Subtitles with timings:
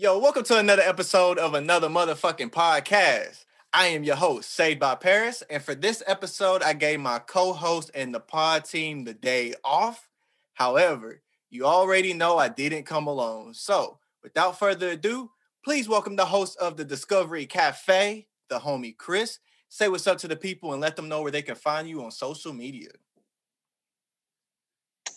[0.00, 3.44] Yo, welcome to another episode of another motherfucking podcast.
[3.70, 7.90] I am your host, Saved by Paris, and for this episode, I gave my co-host
[7.94, 10.08] and the pod team the day off.
[10.54, 13.52] However, you already know I didn't come alone.
[13.52, 15.32] So, without further ado,
[15.62, 19.38] please welcome the host of the Discovery Cafe, the homie Chris.
[19.68, 22.02] Say what's up to the people and let them know where they can find you
[22.02, 22.88] on social media.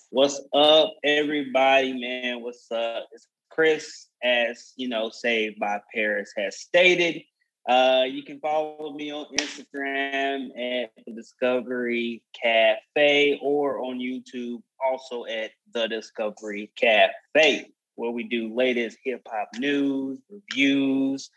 [0.10, 2.42] What's up, everybody, man?
[2.42, 3.08] What's up?
[3.14, 7.22] It's Chris, as you know, Saved by Paris has stated.
[7.70, 15.26] Uh, you can follow me on Instagram at the Discovery Cafe or on YouTube, also
[15.26, 21.30] at the Discovery Cafe, where we do latest hip hop news, reviews,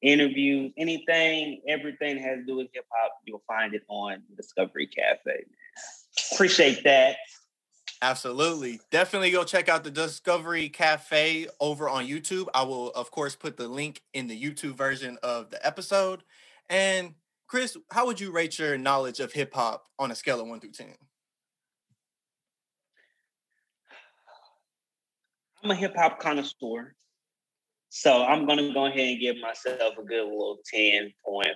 [0.00, 3.12] interviews, anything, everything has to do with hip hop.
[3.26, 5.44] You'll find it on Discovery Cafe.
[6.32, 7.16] Appreciate that.
[8.02, 8.80] Absolutely.
[8.90, 12.48] Definitely go check out the Discovery Cafe over on YouTube.
[12.54, 16.22] I will, of course, put the link in the YouTube version of the episode.
[16.68, 17.14] And
[17.46, 20.60] Chris, how would you rate your knowledge of hip hop on a scale of one
[20.60, 20.88] through 10?
[25.62, 26.94] I'm a hip hop connoisseur.
[27.88, 31.54] So I'm gonna go ahead and give myself a good little 10.5.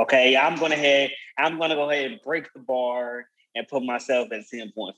[0.00, 0.36] Okay.
[0.36, 4.44] I'm gonna head, I'm gonna go ahead and break the bar and put myself at
[4.52, 4.94] 10.5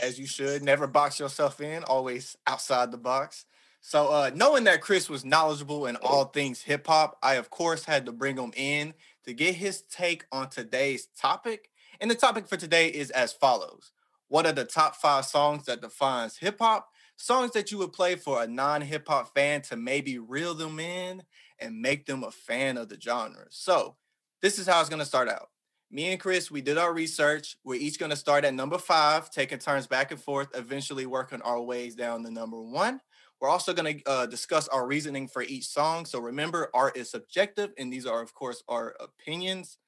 [0.00, 0.62] as you should.
[0.62, 3.46] Never box yourself in, always outside the box.
[3.80, 7.84] So, uh, knowing that Chris was knowledgeable in all things hip hop, I of course
[7.84, 11.70] had to bring him in to get his take on today's topic.
[12.00, 13.92] And the topic for today is as follows:
[14.28, 16.88] What are the top five songs that defines hip hop?
[17.16, 21.22] Songs that you would play for a non-hip hop fan to maybe reel them in
[21.58, 23.46] and make them a fan of the genre.
[23.50, 23.96] So,
[24.42, 25.48] this is how it's gonna start out
[25.90, 27.56] me and Chris, we did our research.
[27.64, 31.40] We're each going to start at number five, taking turns back and forth, eventually working
[31.42, 33.00] our ways down to number one.
[33.40, 36.06] We're also going to uh, discuss our reasoning for each song.
[36.06, 39.78] So remember, art is subjective, and these are, of course, our opinions.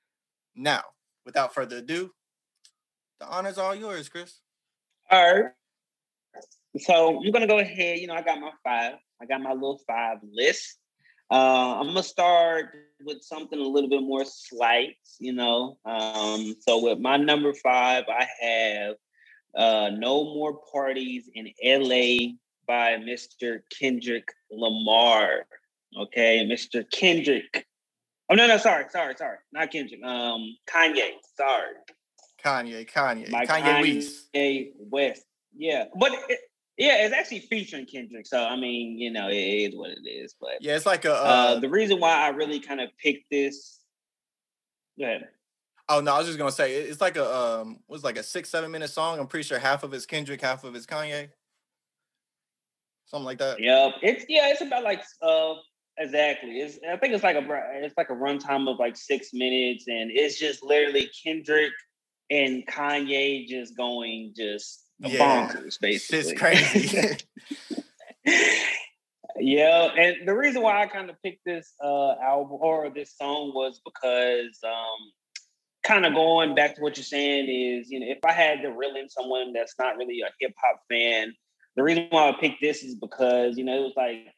[0.54, 0.82] Now,
[1.24, 2.12] without further ado,
[3.20, 4.40] the honor's all yours, Chris.
[5.10, 5.52] All right.
[6.78, 7.98] So you're gonna go ahead.
[7.98, 8.94] You know, I got my five.
[9.20, 10.77] I got my little five list.
[11.30, 12.74] Uh, I'm gonna start
[13.04, 15.78] with something a little bit more slight, you know.
[15.84, 18.94] Um, so with my number five, I have
[19.54, 22.36] uh, "No More Parties in L.A."
[22.68, 23.62] by Mr.
[23.76, 25.46] Kendrick Lamar.
[25.98, 26.88] Okay, Mr.
[26.90, 27.66] Kendrick.
[28.30, 30.04] Oh no, no, sorry, sorry, sorry, not Kendrick.
[30.04, 31.12] Um, Kanye.
[31.36, 31.72] Sorry.
[32.44, 34.02] Kanye, Kanye, Kanye, Kanye
[34.36, 34.76] West.
[34.90, 35.24] West.
[35.56, 36.38] Yeah, but it,
[36.78, 38.26] yeah, it's actually featuring Kendrick.
[38.26, 40.36] So I mean, you know, it is what it is.
[40.40, 43.28] But yeah, it's like a uh, uh, the reason why I really kind of picked
[43.30, 43.80] this.
[44.98, 45.28] Go ahead.
[45.88, 48.48] Oh no, I was just gonna say it's like a um was like a six
[48.48, 49.18] seven minute song.
[49.18, 51.30] I'm pretty sure half of it's Kendrick, half of it's Kanye,
[53.06, 53.60] something like that.
[53.60, 55.54] Yep, it's yeah, it's about like uh
[55.98, 56.60] exactly.
[56.60, 60.12] It's I think it's like a it's like a runtime of like six minutes, and
[60.12, 61.72] it's just literally Kendrick
[62.30, 65.48] and Kanye just going just yeah.
[65.48, 66.18] bonkers, basically.
[66.18, 67.16] It's crazy.
[69.38, 73.52] yeah, and the reason why I kind of picked this uh, album or this song
[73.54, 75.12] was because um,
[75.84, 78.68] kind of going back to what you're saying is, you know, if I had to
[78.70, 81.34] reel in someone that's not really a hip hop fan,
[81.76, 84.34] the reason why I picked this is because, you know, it was like,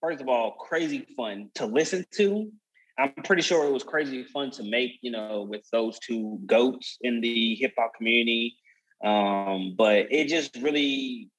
[0.00, 2.50] first of all, crazy fun to listen to.
[2.98, 6.96] I'm pretty sure it was crazy fun to make, you know, with those two goats
[7.00, 8.56] in the hip hop community.
[9.04, 11.30] Um, but it just really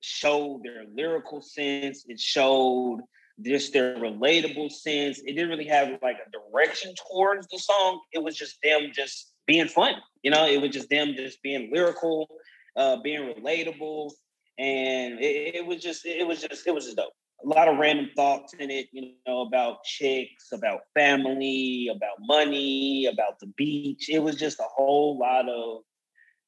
[0.00, 2.04] showed their lyrical sense.
[2.08, 3.00] It showed
[3.42, 5.20] just their relatable sense.
[5.20, 8.00] It didn't really have like a direction towards the song.
[8.12, 9.94] It was just them just being fun.
[10.22, 12.28] You know, it was just them just being lyrical,
[12.76, 14.12] uh, being relatable.
[14.58, 17.12] And it, it was just, it was just, it was just dope.
[17.42, 23.06] A lot of random thoughts in it, you know, about chicks, about family, about money,
[23.06, 24.10] about the beach.
[24.10, 25.82] It was just a whole lot of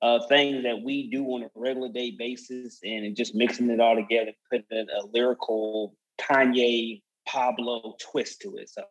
[0.03, 3.95] uh, things that we do on a regular day basis and just mixing it all
[3.95, 8.69] together, putting a lyrical Kanye Pablo twist to it.
[8.69, 8.83] So,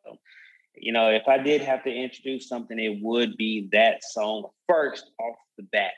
[0.75, 5.11] you know, if I did have to introduce something, it would be that song first
[5.19, 5.91] off the bat.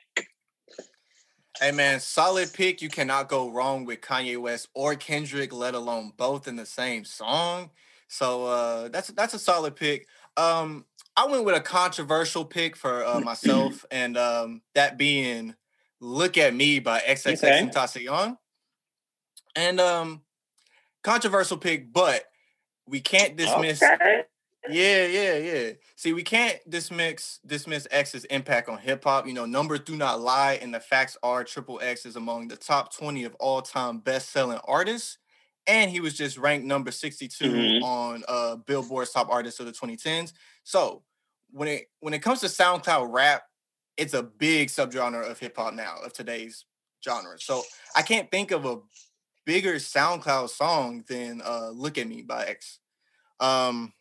[1.59, 2.81] Hey man, solid pick.
[2.81, 7.05] You cannot go wrong with Kanye West or Kendrick, let alone both in the same
[7.05, 7.69] song.
[8.07, 10.07] So uh that's that's a solid pick.
[10.37, 10.85] Um
[11.15, 15.55] I went with a controversial pick for uh, myself, and um, that being
[15.99, 17.61] "Look at Me" by XXX okay.
[17.61, 18.37] Tentacion.
[19.55, 20.21] And um,
[21.03, 22.23] controversial pick, but
[22.87, 23.81] we can't dismiss.
[23.81, 24.23] Okay.
[24.69, 25.71] Yeah, yeah, yeah.
[25.97, 29.27] See, we can't dismiss dismiss X's impact on hip hop.
[29.27, 32.55] You know, numbers do not lie, and the facts are Triple X is among the
[32.55, 35.17] top twenty of all time best selling artists
[35.67, 37.83] and he was just ranked number 62 mm-hmm.
[37.83, 40.33] on uh, Billboard's top artists of the 2010s.
[40.63, 41.03] So
[41.51, 43.43] when it when it comes to SoundCloud rap,
[43.97, 46.65] it's a big subgenre of hip hop now of today's
[47.03, 47.39] genre.
[47.39, 47.61] So
[47.95, 48.79] I can't think of a
[49.45, 52.79] bigger SoundCloud song than uh, "Look at Me" by X.
[53.39, 53.93] Um,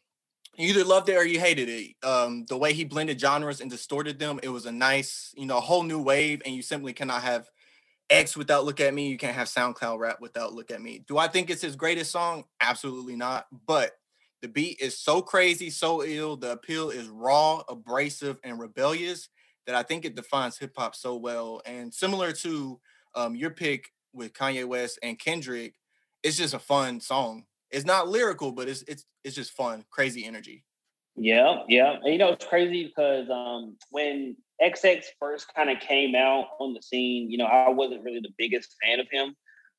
[0.57, 1.95] you either loved it or you hated it.
[2.07, 5.59] Um, the way he blended genres and distorted them, it was a nice, you know,
[5.59, 7.49] a whole new wave, and you simply cannot have
[8.11, 9.09] X without Look at Me.
[9.09, 11.05] You can't have SoundCloud rap without Look at Me.
[11.07, 12.45] Do I think it's his greatest song?
[12.61, 13.47] Absolutely not.
[13.67, 13.93] But
[14.43, 16.37] the beat is so crazy, so ill.
[16.37, 19.29] The appeal is raw, abrasive, and rebellious
[19.67, 21.63] that I think it defines hip hop so well.
[21.65, 22.81] And similar to
[23.15, 25.75] um, your pick with Kanye West and Kendrick,
[26.23, 27.45] it's just a fun song.
[27.71, 30.65] It's not lyrical, but it's it's it's just fun, crazy energy.
[31.17, 31.97] Yeah, yeah.
[32.03, 36.75] And you know, it's crazy because um, when XX first kind of came out on
[36.75, 39.35] the scene, you know, I wasn't really the biggest fan of him.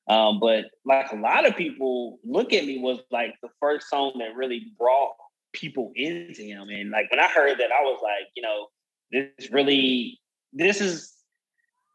[0.09, 4.13] Um, but like a lot of people look at me was like the first song
[4.19, 5.13] that really brought
[5.53, 6.67] people into him.
[6.69, 8.67] And like when I heard that, I was like, you know,
[9.11, 10.19] this really
[10.51, 11.13] this is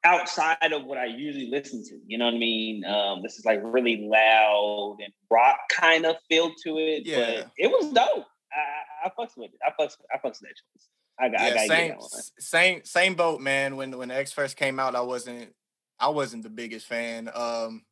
[0.04, 1.98] outside of what I usually listen to.
[2.06, 2.84] You know what I mean?
[2.84, 7.04] Um, this is like really loud and rock kind of feel to it.
[7.04, 7.42] Yeah.
[7.42, 8.26] But it was dope.
[8.52, 9.60] I, I fucks with it.
[9.62, 10.88] I fucks I fucks with that choice.
[11.20, 13.76] I got, yeah, I got same, same same boat, man.
[13.76, 15.54] When when X first came out, I wasn't
[15.98, 17.30] I wasn't the biggest fan.
[17.34, 17.84] Um,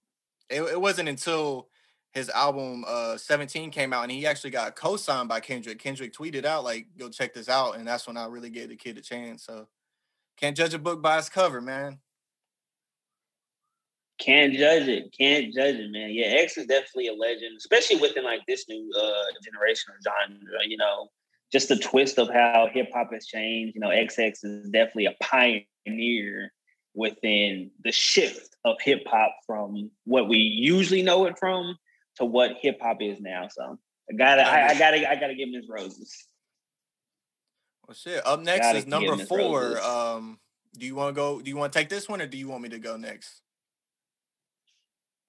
[0.49, 1.69] it, it wasn't until
[2.13, 5.79] his album uh 17 came out and he actually got co-signed by Kendrick.
[5.79, 8.77] Kendrick tweeted out like, "Go check this out," and that's when I really gave the
[8.77, 9.45] kid a chance.
[9.45, 9.67] So
[10.37, 11.99] can't judge a book by its cover, man.
[14.19, 15.15] Can't judge it.
[15.19, 16.11] Can't judge it, man.
[16.11, 20.61] Yeah, X is definitely a legend, especially within like this new uh generation of genre.
[20.67, 21.09] You know,
[21.53, 23.75] just the twist of how hip hop has changed.
[23.75, 26.53] You know, XX is definitely a pioneer
[26.95, 31.77] within the shift of hip hop from what we usually know it from
[32.17, 33.49] to what hip hop is now.
[33.51, 33.79] So
[34.11, 36.27] I gotta, I, I, gotta, I gotta give his roses.
[37.87, 38.27] Well, shit.
[38.27, 39.81] Up next is number four.
[39.81, 40.39] Um,
[40.77, 41.41] do you want to go?
[41.41, 43.41] Do you want to take this one, or do you want me to go next?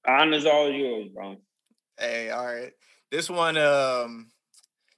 [0.06, 1.38] Honors all yours, bro.
[2.00, 2.72] Hey, all right.
[3.12, 4.28] This one, um,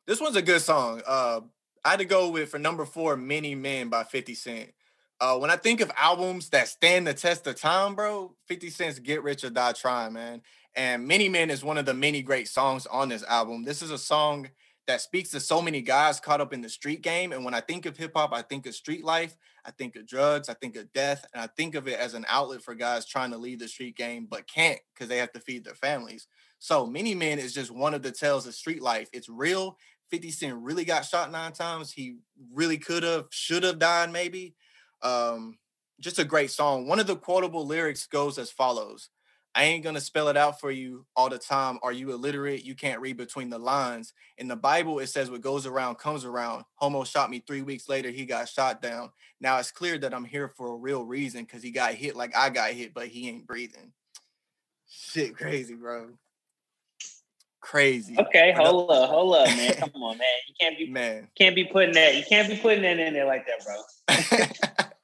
[0.09, 1.03] this one's a good song.
[1.06, 1.41] Uh,
[1.85, 4.73] I had to go with for number four, "Many Men" by Fifty Cent.
[5.21, 9.00] Uh, when I think of albums that stand the test of time, bro, 50 Cent's
[9.00, 10.41] Get Rich or Die Trying, man.
[10.75, 13.63] And Many Men is one of the many great songs on this album.
[13.63, 14.50] This is a song
[14.88, 17.31] that speaks to so many guys caught up in the street game.
[17.31, 20.07] And when I think of hip hop, I think of street life, I think of
[20.07, 23.06] drugs, I think of death, and I think of it as an outlet for guys
[23.06, 26.25] trying to leave the street game but can't because they have to feed their families.
[26.57, 29.09] So Many Men is just one of the tales of street life.
[29.13, 29.77] It's real.
[30.09, 31.91] 50 Cent really got shot nine times.
[31.91, 32.17] He
[32.53, 34.56] really could have, should have died maybe.
[35.01, 35.57] Um,
[36.00, 36.88] just a great song.
[36.88, 39.09] One of the quotable lyrics goes as follows
[39.56, 41.79] I ain't gonna spell it out for you all the time.
[41.81, 42.63] Are you illiterate?
[42.63, 44.13] You can't read between the lines.
[44.38, 46.65] In the Bible, it says what goes around comes around.
[46.75, 49.11] Homo shot me three weeks later, he got shot down.
[49.41, 52.35] Now it's clear that I'm here for a real reason because he got hit like
[52.35, 53.91] I got hit, but he ain't breathing.
[54.88, 56.11] Shit, crazy, bro.
[57.61, 58.15] Crazy.
[58.17, 59.73] Okay, hold up, hold up, man.
[59.77, 60.27] Come on, man.
[60.47, 61.27] You can't be man.
[61.35, 62.15] Can't be putting that.
[62.15, 64.89] You can't be putting that in there like that, bro.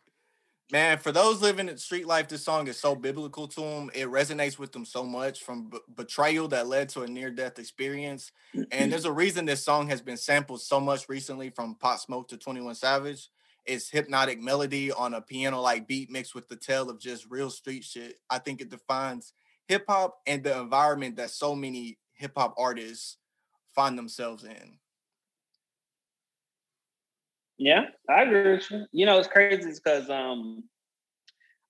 [0.71, 3.91] Man, for those living in street life, this song is so biblical to them.
[3.93, 7.59] It resonates with them so much from b- betrayal that led to a near death
[7.59, 8.31] experience.
[8.71, 12.29] And there's a reason this song has been sampled so much recently from Pop Smoke
[12.29, 13.29] to 21 Savage.
[13.65, 17.51] It's hypnotic melody on a piano like beat mixed with the tale of just real
[17.51, 18.17] street shit.
[18.29, 19.33] I think it defines
[19.67, 23.17] hip hop and the environment that so many hip hop artists
[23.74, 24.77] find themselves in.
[27.57, 28.86] Yeah, I agree with you.
[28.91, 30.63] You know, it's crazy because um,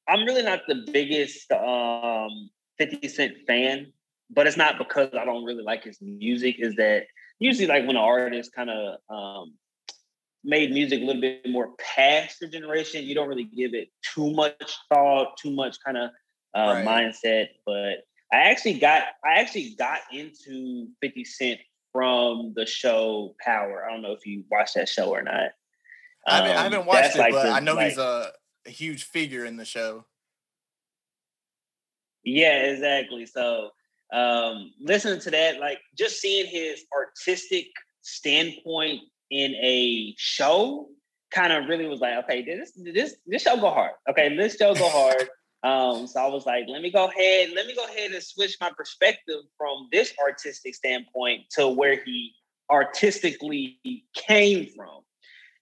[0.07, 3.91] I'm really not the biggest um, 50 Cent fan,
[4.29, 6.55] but it's not because I don't really like his music.
[6.59, 7.03] Is that
[7.39, 9.53] usually like when an artist kind of um,
[10.43, 14.31] made music a little bit more past the generation, you don't really give it too
[14.31, 16.09] much thought, too much kind of
[16.55, 16.85] uh, right.
[16.85, 17.47] mindset.
[17.65, 21.59] But I actually got I actually got into 50 Cent
[21.93, 23.85] from the show Power.
[23.85, 25.51] I don't know if you watched that show or not.
[26.27, 28.31] I haven't, I haven't um, watched it, like but the, I know like, he's a,
[28.65, 30.05] a, huge figure in the show.
[32.23, 33.25] Yeah, exactly.
[33.25, 33.69] So
[34.11, 37.67] um, listening to that, like just seeing his artistic
[38.01, 39.01] standpoint
[39.31, 40.89] in a show,
[41.31, 43.91] kind of really was like, okay, this this this show go hard.
[44.09, 45.29] Okay, this show go hard.
[45.63, 48.55] Um, so I was like, let me go ahead, let me go ahead and switch
[48.61, 52.33] my perspective from this artistic standpoint to where he
[52.69, 53.79] artistically
[54.13, 55.01] came from.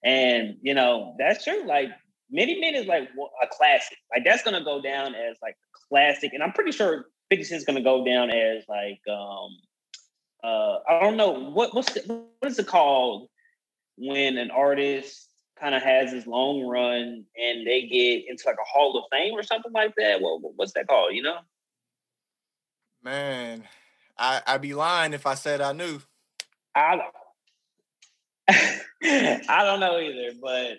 [0.03, 1.65] And you know, that's true.
[1.65, 1.91] Like
[2.33, 3.09] Many Men is like
[3.43, 3.97] a classic.
[4.11, 5.55] Like that's gonna go down as like
[5.87, 6.33] classic.
[6.33, 9.55] And I'm pretty sure 50 Cent's gonna go down as like um
[10.43, 12.01] uh I don't know what what's the,
[12.39, 13.29] what is it called
[13.97, 15.29] when an artist
[15.59, 19.33] kind of has this long run and they get into like a Hall of Fame
[19.33, 20.21] or something like that.
[20.21, 21.13] Well, what's that called?
[21.13, 21.37] You know?
[23.03, 23.63] Man,
[24.17, 25.99] I I'd be lying if I said I knew.
[26.75, 27.13] I don't.
[29.49, 30.77] I don't know either, but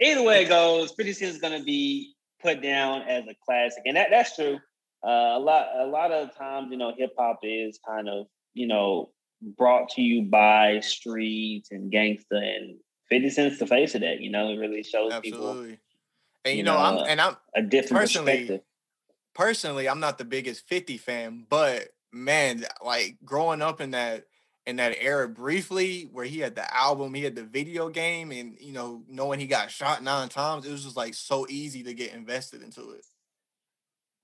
[0.00, 3.96] either way it goes, Pretty Soon is gonna be put down as a classic, and
[3.96, 4.58] that that's true.
[5.04, 8.66] Uh, a lot a lot of times, you know, hip hop is kind of you
[8.66, 9.10] know
[9.58, 12.76] brought to you by streets and gangsta and
[13.08, 15.70] 50 Cent's the face of that, you know, it really shows Absolutely.
[15.70, 15.78] people.
[16.46, 18.60] And you, know, know, I'm and I'm a different personally,
[19.34, 24.26] personally, I'm not the biggest 50 fan, but man, like growing up in that
[24.66, 28.56] in that era briefly where he had the album, he had the video game, and
[28.60, 31.94] you know, knowing he got shot nine times, it was just like so easy to
[31.94, 33.04] get invested into it.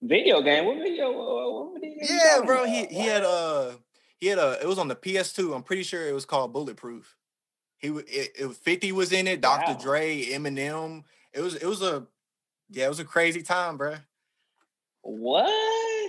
[0.03, 0.65] Video game?
[0.65, 1.13] What video?
[1.13, 2.65] What video yeah, bro.
[2.65, 3.77] He he had a
[4.19, 5.55] he had a it was on the PS2.
[5.55, 7.17] I'm pretty sure it was called Bulletproof.
[7.81, 9.73] He it, it 50 was in it, Dr.
[9.73, 9.79] Wow.
[9.79, 11.05] Dre, Eminem.
[11.33, 12.07] It was it was a
[12.71, 13.97] yeah, it was a crazy time, bro.
[15.03, 15.51] What?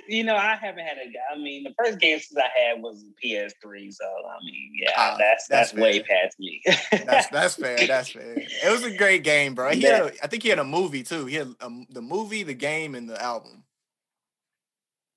[0.07, 1.33] You know, I haven't had a.
[1.33, 5.17] I mean, the first game since I had was PS3, so I mean, yeah, uh,
[5.17, 6.61] that's that's, that's way past me.
[7.05, 7.87] that's that's fair.
[7.87, 8.35] That's fair.
[8.37, 9.69] It was a great game, bro.
[9.71, 11.25] He had, a, I think he had a movie too.
[11.27, 13.63] He had a, um, the movie, the game, and the album.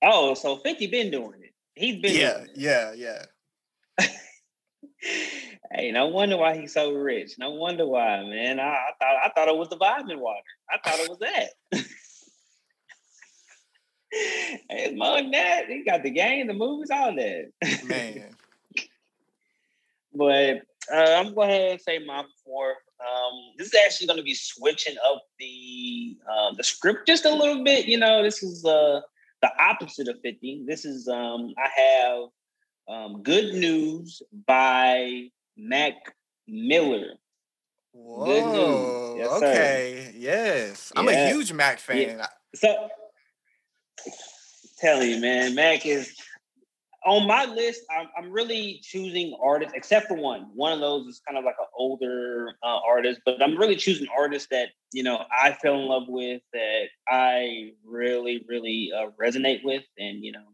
[0.02, 1.52] Oh, so Fifty been doing it.
[1.75, 2.14] He's been.
[2.14, 3.25] Yeah, yeah,
[3.99, 4.06] yeah.
[5.73, 7.32] hey, no wonder why he's so rich.
[7.38, 8.61] No wonder why, man.
[8.61, 10.40] I, I thought I thought it was the vitamin water.
[10.70, 11.50] I thought it was that.
[14.11, 15.68] it's more than that.
[15.68, 17.50] He got the game, the movies, all that.
[17.84, 18.37] Man.
[20.14, 22.70] but uh, I'm going ahead and say my four.
[23.00, 27.34] Um, this is actually going to be switching up the uh, the script just a
[27.34, 27.87] little bit.
[27.87, 29.00] You know, this is uh,
[29.42, 30.64] the opposite of 50.
[30.66, 32.28] This is um, I have
[32.88, 35.94] um, Good News by Mac
[36.46, 37.14] Miller.
[37.92, 39.16] Whoa.
[39.16, 40.10] Yes, okay.
[40.12, 40.18] Sir.
[40.18, 40.92] Yes.
[40.96, 41.12] I'm yeah.
[41.12, 42.18] a huge Mac fan.
[42.18, 42.26] Yeah.
[42.54, 42.88] So
[44.78, 46.14] tell you, man, Mac is
[47.04, 47.82] on my list.
[47.90, 50.48] I'm, I'm, really choosing artists, except for one.
[50.54, 54.06] One of those is kind of like an older uh, artist, but I'm really choosing
[54.16, 59.62] artists that you know I fell in love with, that I really, really uh, resonate
[59.64, 60.44] with, and you know,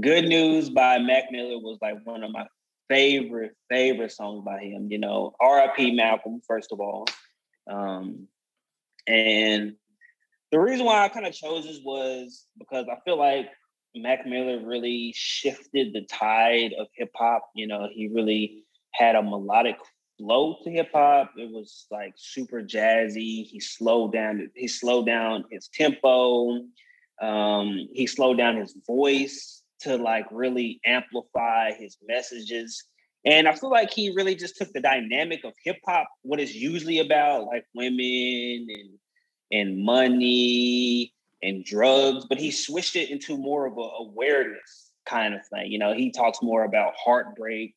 [0.00, 2.46] Good News by Mac Miller was like one of my
[2.88, 4.90] favorite, favorite songs by him.
[4.90, 5.94] You know, R.I.P.
[5.94, 7.06] Malcolm, first of all.
[7.70, 8.26] Um,
[9.06, 9.74] and
[10.50, 13.50] the reason why I kind of chose this was because I feel like
[13.94, 17.48] Mac Miller really shifted the tide of hip hop.
[17.54, 19.76] You know, he really had a melodic
[20.18, 21.32] flow to hip hop.
[21.36, 23.44] It was like super jazzy.
[23.44, 24.50] He slowed down.
[24.56, 26.62] He slowed down his tempo.
[27.22, 32.84] Um, he slowed down his voice to like really amplify his messages.
[33.24, 36.54] And I feel like he really just took the dynamic of hip hop, what it's
[36.54, 38.98] usually about, like women and
[39.50, 41.12] and money
[41.42, 45.70] and drugs, but he switched it into more of a awareness kind of thing.
[45.70, 47.74] You know, he talks more about heartbreak,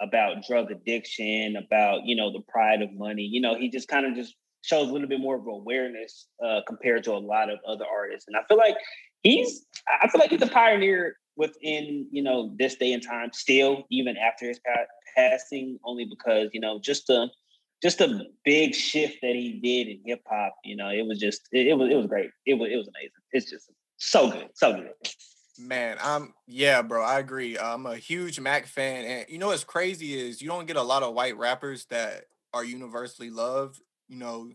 [0.00, 3.22] about drug addiction, about you know the pride of money.
[3.22, 6.60] You know, he just kind of just shows a little bit more of awareness uh,
[6.66, 8.28] compared to a lot of other artists.
[8.28, 8.76] And I feel like
[9.22, 9.66] he's,
[10.02, 14.16] I feel like he's a pioneer within you know this day and time still even
[14.16, 14.60] after his
[15.16, 17.28] passing only because you know just a
[17.82, 21.48] just a big shift that he did in hip hop you know it was just
[21.52, 22.30] it, it, was it was great.
[22.46, 23.10] It was it was amazing.
[23.32, 24.92] It's just so good so good.
[25.58, 27.58] Man i'm yeah bro i agree.
[27.58, 30.82] I'm a huge mac fan and you know what's crazy is you don't get a
[30.82, 32.24] lot of white rappers that
[32.54, 34.50] are universally loved you know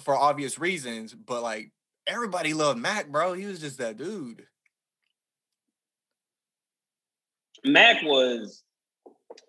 [0.00, 1.70] for obvious reasons but like
[2.06, 3.34] everybody loved mac bro.
[3.34, 4.46] He was just that dude
[7.64, 8.62] Mac was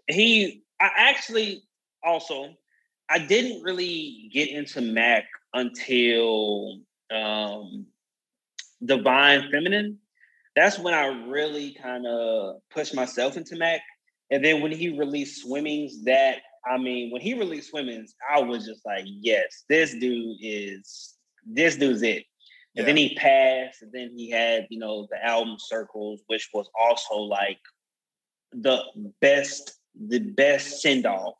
[0.07, 0.63] he.
[0.79, 1.63] I actually
[2.03, 2.49] also
[3.09, 6.79] I didn't really get into Mac until
[7.13, 7.85] um,
[8.83, 9.99] Divine Feminine.
[10.55, 13.81] That's when I really kind of pushed myself into Mac.
[14.31, 18.65] And then when he released Swimmings, that I mean, when he released Swimmings, I was
[18.65, 21.15] just like, yes, this dude is
[21.45, 22.23] this dude's it.
[22.75, 22.85] And yeah.
[22.85, 27.15] then he passed, and then he had, you know, the album Circles, which was also
[27.15, 27.59] like
[28.53, 28.83] the
[29.21, 31.35] best the best send off.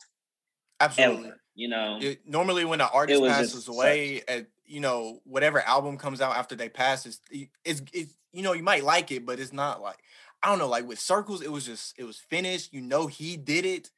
[0.80, 1.28] Absolutely.
[1.28, 5.98] Ever, you know, it, normally when an artist passes away, at, you know, whatever album
[5.98, 7.22] comes out after they pass, is
[7.64, 10.00] it's, it's you know you might like it, but it's not like
[10.42, 10.68] I don't know.
[10.68, 12.74] Like with Circles, it was just it was finished.
[12.74, 13.92] You know, he did it,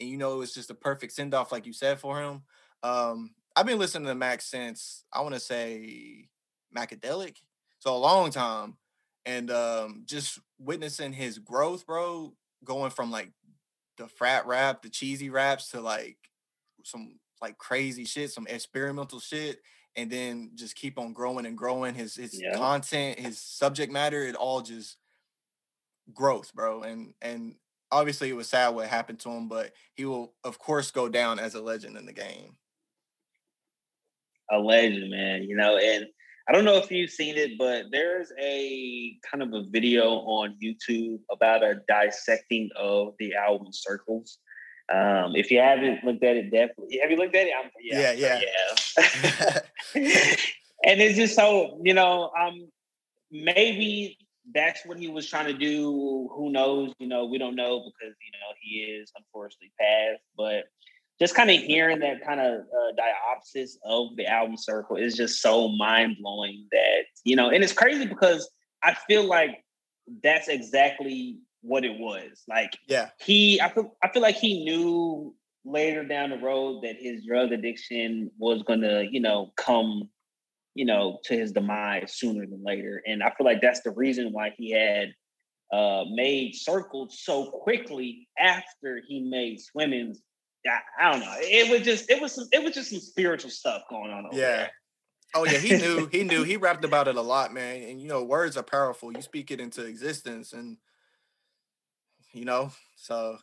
[0.00, 2.42] and you know it was just a perfect send off, like you said for him.
[2.82, 6.28] Um, I've been listening to Mac since I want to say
[6.76, 7.36] Macadelic,
[7.78, 8.76] so a long time.
[9.26, 12.32] and um, just witnessing his growth, bro,
[12.66, 13.30] going from like
[13.96, 16.18] the frat rap, the cheesy raps to like
[16.84, 19.60] some like crazy shit, some experimental shit,
[19.96, 22.56] and then just keep on growing and growing his his yeah.
[22.56, 24.98] content, his subject matter, it all just
[26.12, 26.82] growth, bro.
[26.82, 27.54] And and
[27.90, 31.38] obviously it was sad what happened to him, but he will of course go down
[31.38, 32.56] as a legend in the game.
[34.50, 35.42] A legend, man.
[35.42, 36.06] You know, and
[36.48, 40.56] I don't know if you've seen it, but there's a kind of a video on
[40.62, 44.38] YouTube about a dissecting of the album Circles.
[44.92, 47.52] Um, if you haven't looked at it, definitely have you looked at it?
[47.58, 48.40] I'm, yeah, yeah,
[48.94, 49.60] yeah.
[49.94, 50.36] yeah.
[50.84, 52.68] and it's just so you know, um,
[53.32, 54.16] maybe
[54.54, 56.30] that's what he was trying to do.
[56.36, 56.92] Who knows?
[57.00, 60.22] You know, we don't know because you know he is unfortunately passed.
[60.36, 60.66] But
[61.18, 65.40] just kind of hearing that kind of uh, diopsis of the album circle is just
[65.40, 68.48] so mind blowing that you know, and it's crazy because
[68.82, 69.64] I feel like
[70.22, 72.44] that's exactly what it was.
[72.48, 76.96] Like, yeah, he, I feel, I feel like he knew later down the road that
[76.96, 80.08] his drug addiction was gonna, you know, come,
[80.74, 84.32] you know, to his demise sooner than later, and I feel like that's the reason
[84.32, 85.12] why he had
[85.72, 90.20] uh made circles so quickly after he made swimmings
[90.66, 91.34] I, I, don't know.
[91.38, 94.28] It was just it was some, it was just some spiritual stuff going on.
[94.32, 94.38] yeah.
[94.38, 94.70] There.
[95.34, 96.06] Oh yeah, he knew.
[96.12, 96.44] he knew.
[96.44, 97.82] He rapped about it a lot, man.
[97.82, 99.12] And you know, words are powerful.
[99.12, 100.78] You speak it into existence, and
[102.32, 103.38] you know, so.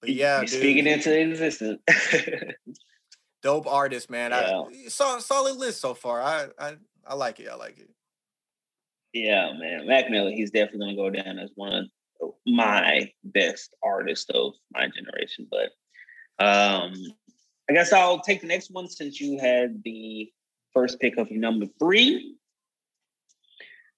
[0.00, 1.80] But yeah, dude, speaking into existence.
[3.42, 4.32] dope artist, man.
[4.32, 4.62] Yeah.
[4.62, 6.20] I saw solid list so far.
[6.20, 6.74] I I
[7.06, 7.48] I like it.
[7.48, 7.88] I like it.
[9.12, 9.86] Yeah, man.
[9.86, 11.88] Mac Miller, he's definitely gonna go down as one
[12.20, 15.46] of my best artists of my generation.
[15.50, 15.70] But
[16.38, 16.92] um,
[17.68, 20.30] I guess I'll take the next one since you had the
[20.72, 22.36] first pick of number three.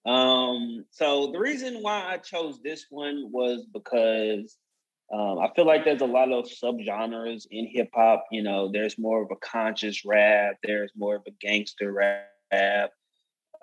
[0.06, 4.56] Um, so the reason why I chose this one was because
[5.12, 8.24] um, I feel like there's a lot of subgenres in hip hop.
[8.30, 12.92] You know, there's more of a conscious rap, there's more of a gangster rap,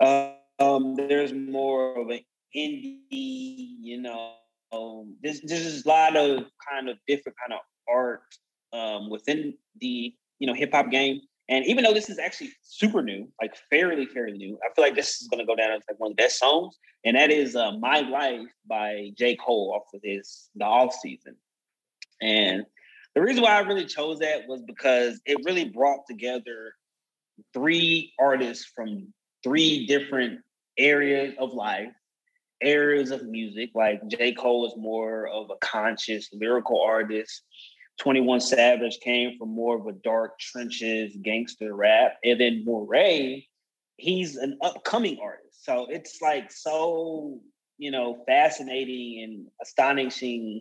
[0.00, 2.20] um, there's more of an
[2.54, 3.00] indie.
[3.10, 4.34] You know,
[4.72, 8.22] um, there's there's a lot of kind of different kind of art
[8.76, 11.20] um, within the you know hip hop game.
[11.48, 14.96] And even though this is actually super new, like fairly fairly new, I feel like
[14.96, 17.30] this is going to go down as like one of the best songs, and that
[17.30, 19.36] is uh, "My Life" by J.
[19.36, 21.36] Cole off of his the off season.
[22.20, 22.64] And
[23.14, 26.74] the reason why I really chose that was because it really brought together
[27.54, 29.12] three artists from
[29.42, 30.40] three different
[30.78, 31.92] areas of life,
[32.62, 33.70] areas of music.
[33.74, 34.32] Like J.
[34.32, 37.42] Cole is more of a conscious lyrical artist.
[37.98, 42.16] 21 Savage came from more of a dark trenches gangster rap.
[42.24, 43.46] And then Morray,
[43.96, 45.64] he's an upcoming artist.
[45.64, 47.40] So it's like so,
[47.78, 50.60] you know, fascinating and astonishing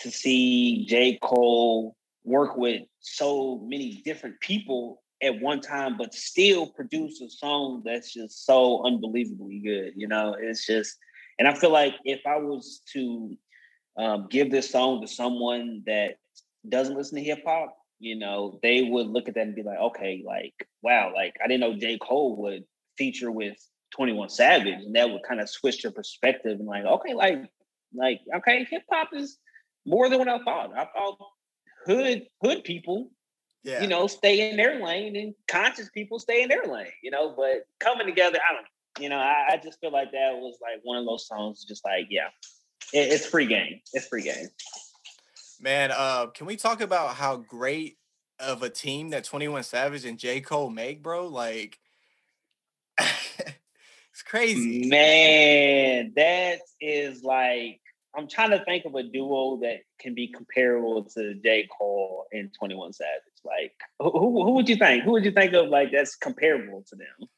[0.00, 1.18] to see J.
[1.20, 7.82] Cole work with so many different people at one time, but still produce a song
[7.84, 9.92] that's just so unbelievably good.
[9.96, 10.96] You know, it's just,
[11.38, 13.36] and I feel like if I was to
[13.96, 16.18] um, give this song to someone that
[16.68, 19.78] doesn't listen to hip hop, you know, they would look at that and be like,
[19.78, 21.98] okay, like, wow, like I didn't know J.
[21.98, 22.64] Cole would
[22.96, 23.56] feature with
[23.94, 27.42] 21 Savage, and that would kind of switch their perspective and like, okay, like,
[27.94, 29.38] like, okay, hip hop is
[29.86, 30.76] more than what I thought.
[30.76, 31.18] I thought
[31.86, 33.10] hood hood people,
[33.64, 33.80] yeah.
[33.80, 37.34] you know, stay in their lane and conscious people stay in their lane, you know,
[37.36, 38.66] but coming together, I don't.
[39.00, 41.84] You know, I, I just feel like that was like one of those songs, just
[41.84, 42.28] like, yeah,
[42.92, 43.80] it, it's free game.
[43.92, 44.48] It's free game.
[45.60, 47.98] Man, uh, can we talk about how great
[48.38, 50.40] of a team that 21 Savage and J.
[50.40, 51.26] Cole make, bro?
[51.26, 51.78] Like
[52.98, 54.88] it's crazy.
[54.88, 57.80] Man, that is like
[58.16, 61.68] I'm trying to think of a duo that can be comparable to J.
[61.76, 63.12] Cole and 21 Savage.
[63.44, 64.10] Like who,
[64.44, 65.04] who would you think?
[65.04, 67.28] Who would you think of like that's comparable to them?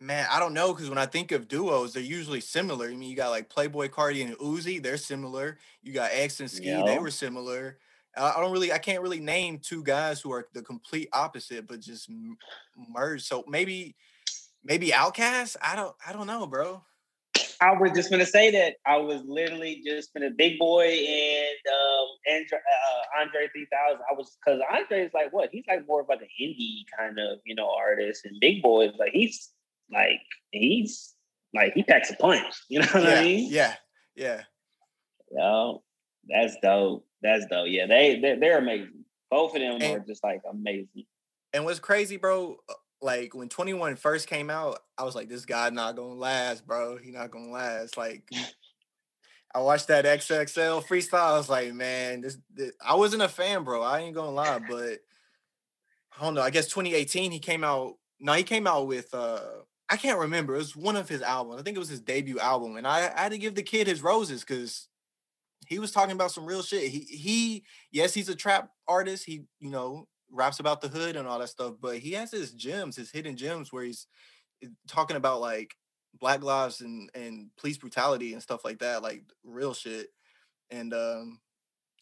[0.00, 2.86] Man, I don't know because when I think of duos, they're usually similar.
[2.86, 5.58] I mean, you got like Playboi Carti and Uzi, they're similar.
[5.82, 6.84] You got X and Ski, yeah.
[6.84, 7.78] they were similar.
[8.16, 11.80] I don't really, I can't really name two guys who are the complete opposite, but
[11.80, 12.10] just
[12.76, 13.22] merge.
[13.22, 13.96] So maybe,
[14.64, 15.56] maybe OutKast.
[15.62, 16.82] I don't, I don't know, bro.
[17.60, 21.58] I was just gonna say that I was literally just been a Big Boi and
[21.66, 24.00] um Andre, uh, Andre 3000.
[24.08, 25.48] I was because Andre is like what?
[25.50, 28.88] He's like more of like an indie kind of you know artist, and Big Boi
[28.88, 29.50] is like he's
[29.92, 30.20] like
[30.50, 31.14] he's
[31.54, 32.54] like he packs a punch.
[32.68, 33.48] You know what yeah, I mean?
[33.50, 33.74] Yeah,
[34.14, 34.42] yeah.
[35.30, 35.82] Yo,
[36.28, 37.06] that's dope.
[37.22, 37.68] That's dope.
[37.68, 39.04] Yeah, they they're, they're amazing.
[39.30, 41.04] Both of them and, are just like amazing.
[41.52, 42.56] And what's crazy, bro?
[43.00, 46.96] like when 21 first came out, I was like, this guy not gonna last, bro.
[46.96, 47.96] He not gonna last.
[47.96, 48.28] Like
[49.54, 51.34] I watched that XXL freestyle.
[51.34, 53.82] I was like, man, this, this, I wasn't a fan, bro.
[53.82, 54.98] I ain't gonna lie, but
[56.18, 56.42] I don't know.
[56.42, 57.94] I guess 2018 he came out.
[58.20, 59.40] No, he came out with uh
[59.90, 60.54] I can't remember.
[60.54, 61.60] It was one of his albums.
[61.60, 62.76] I think it was his debut album.
[62.76, 64.88] And I, I had to give the kid his roses because
[65.66, 66.90] he was talking about some real shit.
[66.90, 69.24] He he yes, he's a trap artist.
[69.24, 72.52] He, you know, raps about the hood and all that stuff, but he has his
[72.52, 74.06] gems, his hidden gems where he's
[74.62, 75.74] eh, talking about like
[76.18, 80.08] black lives and and police brutality and stuff like that, like real shit.
[80.70, 81.40] And um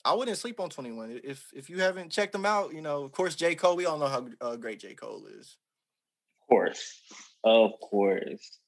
[0.05, 1.21] I wouldn't sleep on 21.
[1.25, 3.55] If if you haven't checked them out, you know, of course J.
[3.55, 4.95] Cole, we all know how uh, great J.
[4.95, 5.57] Cole is.
[6.43, 7.01] Of course.
[7.47, 8.59] Of course.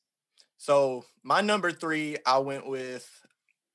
[0.56, 3.10] So my number three, I went with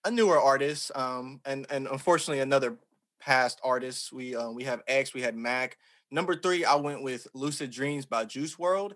[0.05, 2.77] a newer artist, um, and and unfortunately another
[3.19, 4.13] past artist.
[4.13, 5.77] We uh, we have X, we had Mac.
[6.09, 8.93] Number three, I went with Lucid Dreams by Juice WRLD.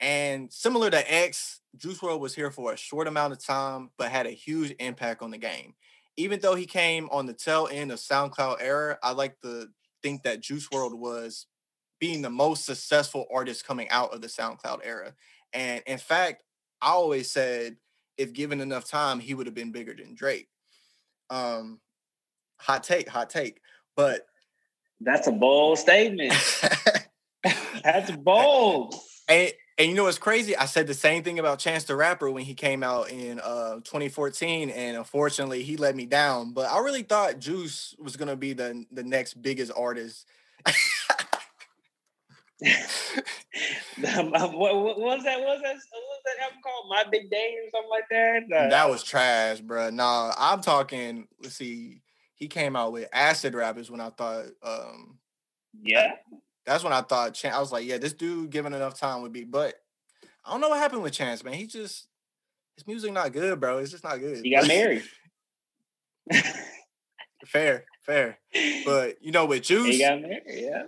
[0.00, 4.10] And similar to X, Juice WRLD was here for a short amount of time, but
[4.10, 5.74] had a huge impact on the game.
[6.16, 9.68] Even though he came on the tail end of SoundCloud era, I like to
[10.02, 11.46] think that Juice WRLD was
[11.98, 15.12] being the most successful artist coming out of the SoundCloud era.
[15.52, 16.42] And in fact,
[16.80, 17.76] I always said
[18.16, 20.48] if given enough time, he would have been bigger than Drake.
[21.30, 21.80] Um,
[22.58, 23.60] hot take, hot take.
[23.96, 24.26] But
[25.00, 26.34] that's a bold statement.
[27.82, 28.94] that's bold.
[29.28, 30.54] And and you know what's crazy?
[30.54, 33.76] I said the same thing about Chance the Rapper when he came out in uh,
[33.76, 36.52] 2014, and unfortunately he let me down.
[36.52, 40.26] But I really thought Juice was gonna be the the next biggest artist.
[44.00, 45.40] what, what, was that?
[45.40, 45.76] What was that?
[45.76, 46.90] What was that album called?
[46.90, 48.70] My Big Day or something like that?
[48.70, 49.90] that was trash, bro.
[49.90, 51.26] Nah, I'm talking.
[51.42, 52.02] Let's see.
[52.34, 54.46] He came out with Acid Rappers when I thought.
[54.62, 55.18] um
[55.82, 56.12] Yeah.
[56.66, 57.56] That's when I thought Chance.
[57.56, 59.44] I was like, yeah, this dude given enough time would be.
[59.44, 59.74] But
[60.44, 61.54] I don't know what happened with Chance, man.
[61.54, 62.08] He just
[62.76, 63.78] his music not good, bro.
[63.78, 64.44] It's just not good.
[64.44, 65.04] He got married.
[67.46, 68.38] fair, fair.
[68.84, 70.42] But you know, with Juice, he got married.
[70.46, 70.82] Yeah.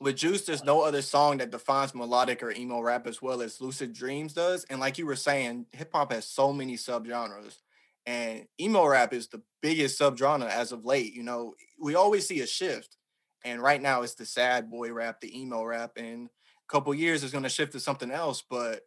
[0.00, 3.60] With Juice, there's no other song that defines melodic or emo rap as well as
[3.60, 4.64] Lucid Dreams does.
[4.70, 7.56] And like you were saying, hip hop has so many subgenres.
[8.06, 11.14] And emo rap is the biggest subgenre as of late.
[11.14, 12.96] You know, we always see a shift
[13.44, 15.92] and right now it's the sad boy rap, the emo rap.
[15.96, 18.42] And a couple years is going to shift to something else.
[18.48, 18.82] But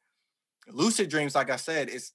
[0.69, 2.13] Lucid Dreams, like I said, it's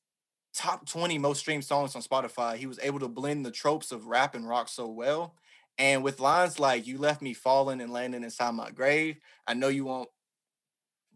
[0.55, 2.57] top 20 most streamed songs on Spotify.
[2.57, 5.35] He was able to blend the tropes of rap and rock so well.
[5.79, 9.69] And with lines like "You left me falling and landing inside my grave," I know
[9.69, 10.09] you won't.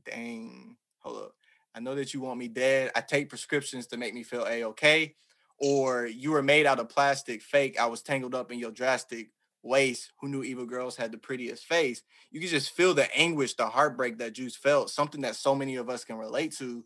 [0.05, 1.35] Dang, hold up.
[1.75, 2.91] I know that you want me dead.
[2.95, 5.15] I take prescriptions to make me feel a okay.
[5.59, 7.79] Or you were made out of plastic, fake.
[7.79, 9.31] I was tangled up in your drastic
[9.63, 12.03] Waste, who knew evil girls had the prettiest face.
[12.31, 15.77] You can just feel the anguish, the heartbreak that Juice felt, something that so many
[15.77, 16.85] of us can relate to.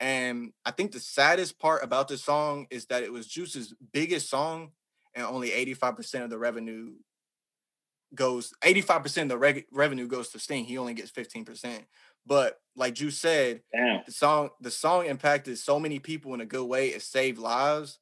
[0.00, 4.30] And I think the saddest part about this song is that it was Juice's biggest
[4.30, 4.72] song,
[5.14, 6.94] and only 85% of the revenue
[8.14, 10.64] goes 85% of the reg- revenue goes to Sting.
[10.64, 11.84] He only gets 15%.
[12.26, 14.00] But like Juice said, Damn.
[14.06, 16.88] the song the song impacted so many people in a good way.
[16.88, 17.98] It saved lives.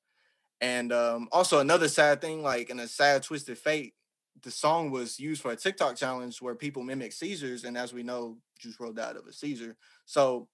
[0.61, 3.95] And um, also another sad thing, like in a sad twisted fate,
[4.43, 8.03] the song was used for a TikTok challenge where people mimic seizures, and as we
[8.03, 9.77] know, Juice WRLD died of a seizure.
[10.07, 10.49] So,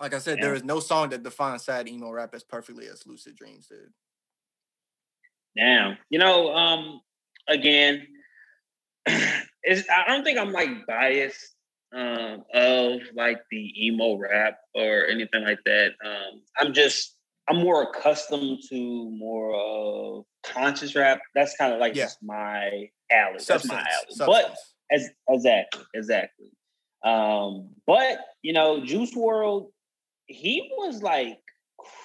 [0.00, 0.46] like I said, yeah.
[0.46, 3.90] there is no song that defines sad emo rap as perfectly as Lucid Dreams did.
[5.56, 7.00] Damn, you know, um,
[7.48, 8.06] again,
[9.62, 11.54] it's, I don't think I'm like biased
[11.94, 15.92] um, of like the emo rap or anything like that.
[16.04, 17.16] Um, I'm just
[17.48, 21.20] I'm more accustomed to more of conscious rap.
[21.34, 22.04] That's kind of like yeah.
[22.04, 23.38] just my alley.
[23.38, 23.48] Substance.
[23.48, 23.86] That's my alley.
[24.10, 24.26] Substance.
[24.26, 24.56] But
[24.90, 26.50] as exactly, exactly.
[27.04, 29.68] Um, but you know, Juice WRLD,
[30.26, 31.38] he was like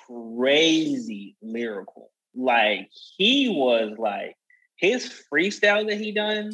[0.08, 2.12] crazy lyrical.
[2.36, 4.36] Like he was like
[4.78, 6.52] his freestyle that he done.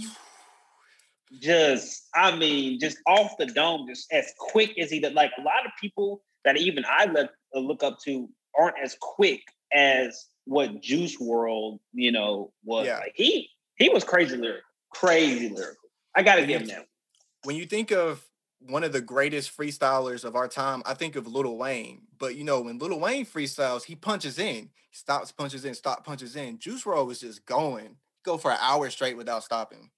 [1.42, 5.13] Just, I mean, just off the dome, just as quick as he did.
[5.13, 8.98] Like a lot of people that even I look uh, look up to aren't as
[9.02, 9.42] quick
[9.74, 12.88] as what Juice WRLD, you know, was.
[12.88, 13.00] Yeah.
[13.00, 14.62] Like he he was crazy lyrical,
[14.94, 15.76] crazy lyrical.
[16.16, 16.88] I gotta give him that.
[17.44, 18.24] When you think of
[18.60, 22.04] one of the greatest freestylers of our time, I think of Lil Wayne.
[22.18, 26.06] But you know, when Lil Wayne freestyles, he punches in, he stops, punches in, stop,
[26.06, 26.58] punches in.
[26.58, 29.92] Juice WRLD was just going, go for an hour straight without stopping.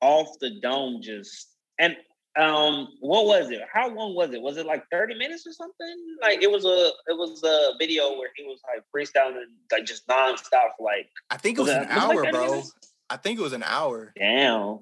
[0.00, 1.96] Off the dome, just and
[2.38, 3.62] um, what was it?
[3.72, 4.40] How long was it?
[4.40, 5.96] Was it like 30 minutes or something?
[6.22, 10.06] Like it was a it was a video where he was like freestyling like just
[10.06, 12.50] nonstop like I think it was, was an hour, like bro.
[12.50, 12.72] Minutes?
[13.10, 14.12] I think it was an hour.
[14.16, 14.80] Damn.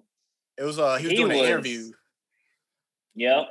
[0.58, 1.92] It was uh he was he doing was, an interview.
[3.14, 3.46] Yep.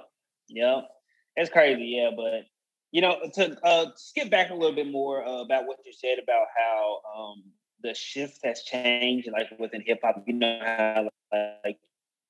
[0.49, 0.87] Yep.
[1.35, 2.11] it's crazy, yeah.
[2.15, 2.45] But
[2.91, 6.17] you know, to uh, skip back a little bit more uh, about what you said
[6.21, 7.43] about how um,
[7.81, 10.23] the shift has changed, like within hip hop.
[10.25, 11.09] You know how
[11.63, 11.79] like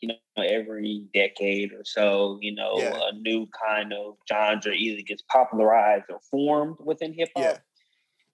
[0.02, 3.00] you know every decade or so, you know, yeah.
[3.12, 7.44] a new kind of genre either gets popularized or formed within hip hop.
[7.44, 7.58] Yeah.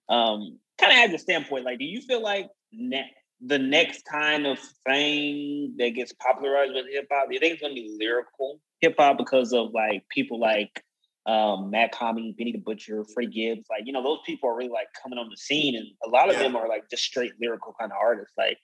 [0.10, 4.46] Um, kind of as the standpoint, like, do you feel like ne- the next kind
[4.46, 8.60] of thing that gets popularized with hip hop, do you think it's gonna be lyrical
[8.82, 10.84] hip hop because of like people like
[11.28, 14.88] um, Mach-Hommy, Benny the Butcher, Freddie Gibbs, like you know, those people are really like
[15.02, 16.44] coming on the scene, and a lot of yeah.
[16.44, 18.34] them are like just straight lyrical kind of artists.
[18.38, 18.58] Like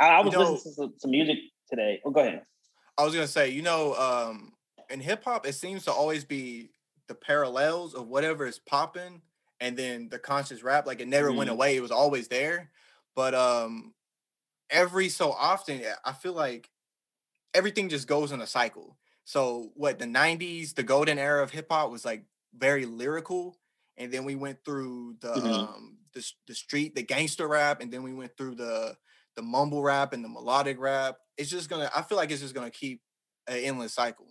[0.00, 2.00] I, I was you know, listening to some, some, music today.
[2.04, 2.42] Oh, go ahead.
[2.96, 4.52] I was gonna say, you know, um,
[4.90, 6.70] in hip hop, it seems to always be
[7.06, 9.22] the parallels of whatever is popping,
[9.60, 10.86] and then the conscious rap.
[10.86, 11.38] Like it never mm-hmm.
[11.38, 12.70] went away; it was always there.
[13.14, 13.94] But um,
[14.70, 16.70] every so often, I feel like
[17.54, 18.96] everything just goes in a cycle.
[19.24, 22.24] So what the 90s, the golden era of hip hop was like
[22.56, 23.58] very lyrical.
[23.96, 25.46] And then we went through the mm-hmm.
[25.46, 28.96] um the, the street, the gangster rap, and then we went through the
[29.38, 31.16] the mumble rap and the melodic rap.
[31.36, 33.00] It's just gonna I feel like it's just gonna keep
[33.46, 34.26] an endless cycle.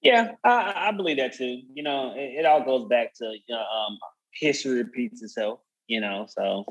[0.00, 1.60] Yeah, I, I believe that too.
[1.74, 3.98] You know, it, it all goes back to you know, um,
[4.32, 5.60] history repeats itself.
[5.86, 6.64] You know, so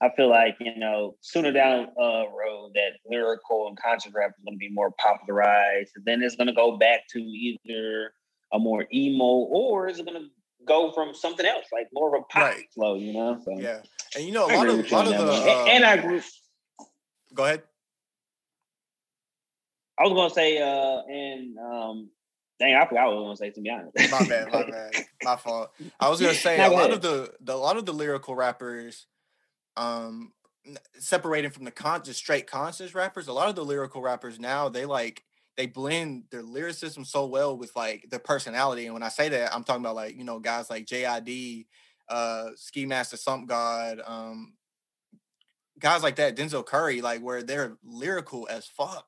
[0.00, 4.30] I feel like you know sooner down a uh, road that lyrical and conscious rap
[4.30, 5.90] is going to be more popularized.
[5.96, 8.12] And then it's going to go back to either
[8.52, 10.28] a more emo or is it going to
[10.64, 12.64] go from something else like more of a pop right.
[12.72, 12.94] flow?
[12.94, 13.40] You know?
[13.44, 13.80] So, yeah,
[14.16, 16.22] and you know a lot of, lot of the uh, and, I agree.
[17.34, 17.62] Go ahead.
[19.98, 22.10] I was going to say, uh, and um,
[22.58, 23.50] Dang, I forgot what I was gonna say.
[23.50, 24.92] To be honest, my bad, my bad,
[25.22, 25.70] my fault.
[26.00, 29.06] I was gonna say a lot of the, the a lot of the lyrical rappers
[29.76, 30.32] um
[30.98, 34.68] separating from the con just straight conscious rappers a lot of the lyrical rappers now
[34.68, 35.22] they like
[35.56, 39.54] they blend their lyricism so well with like their personality and when i say that
[39.54, 41.64] i'm talking about like you know guys like jid
[42.08, 44.54] uh Ski Mask the Slump God um
[45.78, 49.06] guys like that denzel curry like where they're lyrical as fuck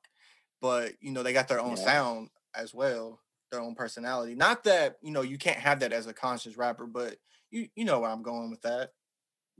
[0.60, 1.84] but you know they got their own yeah.
[1.84, 6.06] sound as well their own personality not that you know you can't have that as
[6.06, 7.16] a conscious rapper but
[7.50, 8.90] you you know where i'm going with that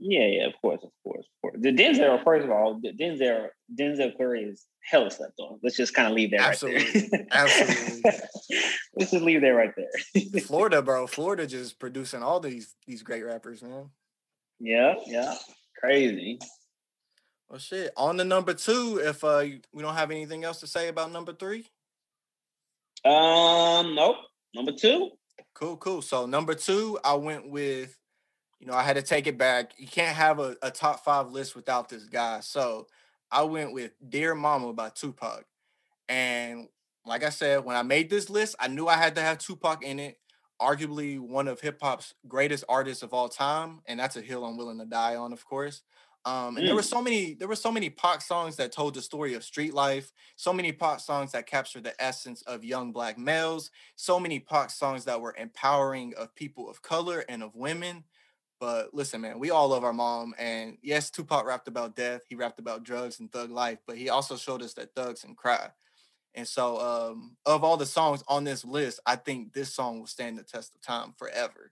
[0.01, 1.57] yeah, yeah, of course, of course, of course.
[1.59, 5.59] The Denzel, first of all, the Denzel Denzel Curry is hella slept on.
[5.61, 7.01] Let's just kind of leave that Absolutely.
[7.01, 7.27] right there.
[7.31, 8.01] Absolutely.
[8.95, 10.41] Let's just leave that right there.
[10.41, 11.05] Florida, bro.
[11.05, 13.91] Florida just producing all these these great rappers, man.
[14.59, 15.35] Yeah, yeah.
[15.79, 16.39] Crazy.
[17.47, 17.91] Well shit.
[17.95, 21.33] On the number two, if uh we don't have anything else to say about number
[21.33, 21.67] three.
[23.05, 24.17] Um, nope.
[24.55, 25.11] Number two.
[25.53, 26.01] Cool, cool.
[26.01, 27.95] So number two, I went with
[28.61, 29.71] you know, I had to take it back.
[29.77, 32.41] You can't have a, a top five list without this guy.
[32.41, 32.87] So
[33.31, 35.45] I went with Dear Mama by Tupac.
[36.07, 36.67] And
[37.03, 39.83] like I said, when I made this list, I knew I had to have Tupac
[39.83, 40.19] in it.
[40.61, 44.57] Arguably one of hip hop's greatest artists of all time, and that's a hill I'm
[44.57, 45.81] willing to die on, of course.
[46.23, 46.67] Um, and mm.
[46.67, 49.43] there were so many, there were so many Pac songs that told the story of
[49.43, 50.11] street life.
[50.35, 53.71] So many Pac songs that captured the essence of young black males.
[53.95, 58.03] So many Pac songs that were empowering of people of color and of women.
[58.61, 60.35] But listen, man, we all love our mom.
[60.37, 62.21] And yes, Tupac rapped about death.
[62.29, 65.33] He rapped about drugs and thug life, but he also showed us that thugs can
[65.33, 65.71] cry.
[66.35, 70.07] And so, um, of all the songs on this list, I think this song will
[70.07, 71.71] stand the test of time forever.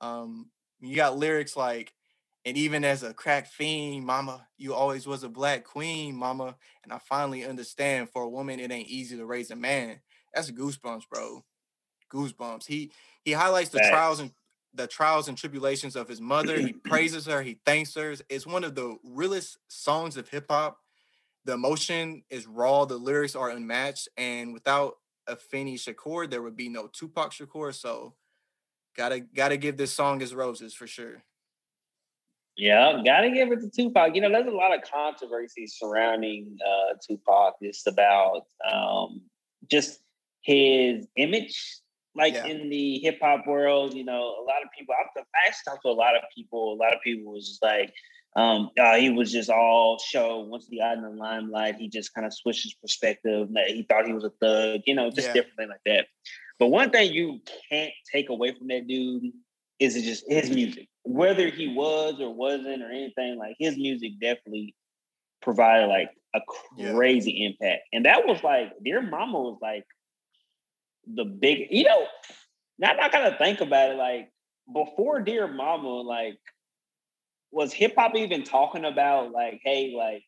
[0.00, 1.94] Um, you got lyrics like,
[2.44, 6.56] and even as a crack fiend, mama, you always was a black queen, mama.
[6.82, 10.00] And I finally understand for a woman, it ain't easy to raise a man.
[10.34, 11.44] That's goosebumps, bro.
[12.12, 12.66] Goosebumps.
[12.66, 12.90] He
[13.24, 14.32] he highlights the trials and
[14.76, 16.58] the trials and tribulations of his mother.
[16.60, 18.14] He praises her, he thanks her.
[18.28, 20.78] It's one of the realest songs of hip hop.
[21.44, 24.94] The emotion is raw, the lyrics are unmatched, and without
[25.28, 27.72] a Afeni Shakur, there would be no Tupac Shakur.
[27.74, 28.14] So,
[28.96, 31.22] gotta gotta give this song his roses for sure.
[32.56, 34.14] Yeah, gotta give it to Tupac.
[34.14, 37.54] You know, there's a lot of controversy surrounding uh, Tupac.
[37.60, 39.20] It's about um,
[39.70, 40.00] just
[40.42, 41.80] his image
[42.16, 42.46] like yeah.
[42.46, 44.94] in the hip hop world, you know, a lot of people.
[44.98, 46.72] I, I actually talked to a lot of people.
[46.72, 47.92] A lot of people was just like,
[48.36, 50.40] um, uh, he was just all show.
[50.40, 53.48] Once he got in the limelight, he just kind of switched his perspective.
[53.52, 55.34] That he thought he was a thug, you know, just yeah.
[55.34, 56.06] different thing like that.
[56.58, 59.32] But one thing you can't take away from that dude
[59.78, 60.88] is it just his music.
[61.04, 64.74] Whether he was or wasn't or anything, like his music definitely
[65.42, 66.40] provided like a
[66.92, 67.48] crazy yeah.
[67.48, 67.82] impact.
[67.92, 69.84] And that was like, Dear Mama was like
[71.06, 72.06] the big, you know,
[72.78, 73.96] now I'm not gonna think about it.
[73.96, 74.30] Like
[74.72, 76.38] before Dear Mama, like
[77.50, 80.24] was hip hop even talking about like, hey, like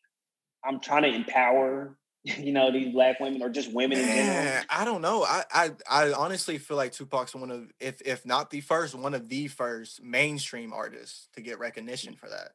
[0.63, 4.63] I'm trying to empower you know, these black women or just women Man, in general?
[4.69, 5.23] I don't know.
[5.23, 9.13] I, I I honestly feel like Tupac's one of, if if not the first, one
[9.13, 12.51] of the first mainstream artists to get recognition for that.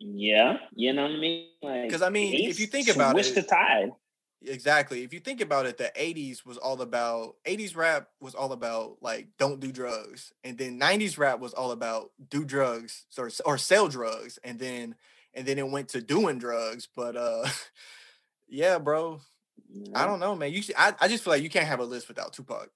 [0.00, 1.46] Yeah, you know what I mean.
[1.62, 3.92] Like, Because I mean, if you think about it, the tide.
[4.46, 5.02] Exactly.
[5.02, 8.96] If you think about it, the 80s was all about 80s rap was all about
[9.00, 10.32] like don't do drugs.
[10.44, 14.38] And then 90s rap was all about do drugs or or sell drugs.
[14.44, 14.94] And then
[15.34, 16.88] and then it went to doing drugs.
[16.94, 17.46] But uh
[18.48, 19.20] yeah, bro.
[19.94, 20.52] I don't know, man.
[20.52, 22.68] You should, I, I just feel like you can't have a list without Tupac.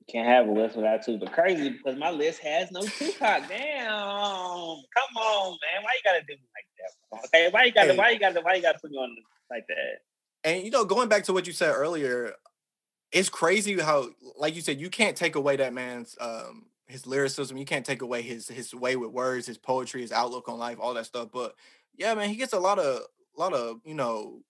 [0.00, 1.32] You can't have a list without Tupac.
[1.32, 3.48] Crazy because my list has no Tupac.
[3.48, 3.86] Damn.
[3.86, 5.82] Come on, man.
[5.82, 7.26] Why you gotta do me like that?
[7.26, 7.98] Okay, why you gotta hey.
[7.98, 9.14] why you gotta why you gotta put me on
[9.50, 10.00] like that?
[10.44, 12.32] And you know, going back to what you said earlier,
[13.12, 17.56] it's crazy how, like you said, you can't take away that man's um his lyricism.
[17.56, 20.78] You can't take away his his way with words, his poetry, his outlook on life,
[20.80, 21.30] all that stuff.
[21.32, 21.54] But
[21.96, 23.02] yeah, man, he gets a lot of
[23.36, 24.42] lot of you know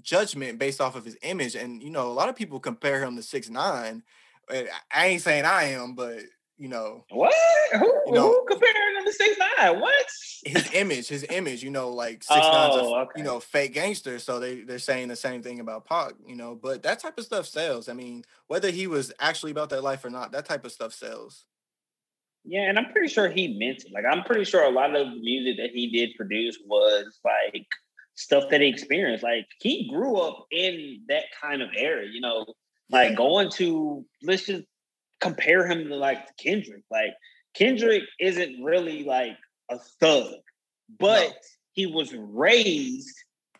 [0.00, 3.16] judgment based off of his image, and you know, a lot of people compare him
[3.16, 4.02] to six nine.
[4.50, 6.20] I ain't saying I am, but
[6.58, 7.32] you know what?
[7.72, 9.80] Who, you know, who comparing him to six nine?
[9.80, 10.06] What?
[10.44, 11.62] His image, his image.
[11.62, 13.12] You know, like six oh, nine's a oh, okay.
[13.16, 14.18] you know fake gangster.
[14.18, 16.14] So they they're saying the same thing about Pac.
[16.26, 17.88] You know, but that type of stuff sells.
[17.88, 20.92] I mean, whether he was actually about that life or not, that type of stuff
[20.92, 21.44] sells.
[22.44, 23.92] Yeah, and I'm pretty sure he meant it.
[23.92, 27.66] Like I'm pretty sure a lot of the music that he did produce was like
[28.16, 29.22] stuff that he experienced.
[29.22, 32.04] Like he grew up in that kind of era.
[32.04, 32.46] You know,
[32.90, 34.64] like going to let's just
[35.20, 36.82] compare him to like Kendrick.
[36.90, 37.10] Like
[37.54, 39.36] Kendrick isn't really like
[39.70, 40.34] a thug,
[40.98, 41.32] but no.
[41.72, 43.16] he was raised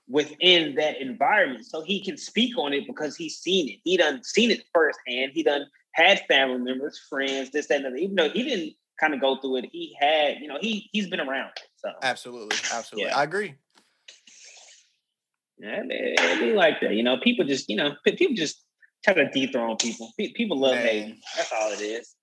[0.09, 1.67] within that environment.
[1.67, 3.81] So he can speak on it because he's seen it.
[3.85, 5.33] He done seen it firsthand.
[5.35, 8.01] He done had family members, friends, this, that, and that.
[8.01, 11.09] Even though he didn't kind of go through it, he had, you know, he he's
[11.09, 11.53] been around.
[11.77, 13.11] So absolutely, absolutely.
[13.11, 13.19] Yeah.
[13.19, 13.55] I agree.
[15.61, 16.95] Yeah, it be like that.
[16.95, 18.65] You know, people just, you know, people just
[19.15, 20.13] try to dethrone people.
[20.17, 21.21] People love hating.
[21.37, 22.15] That's all it is.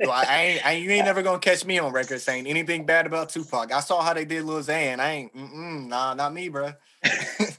[0.00, 3.06] well, I ain't, I, you ain't never gonna catch me on record saying anything bad
[3.06, 3.72] about Tupac.
[3.72, 5.00] I saw how they did Lil Xan.
[5.00, 6.72] I ain't, nah, not me, bro.
[7.04, 7.50] ah,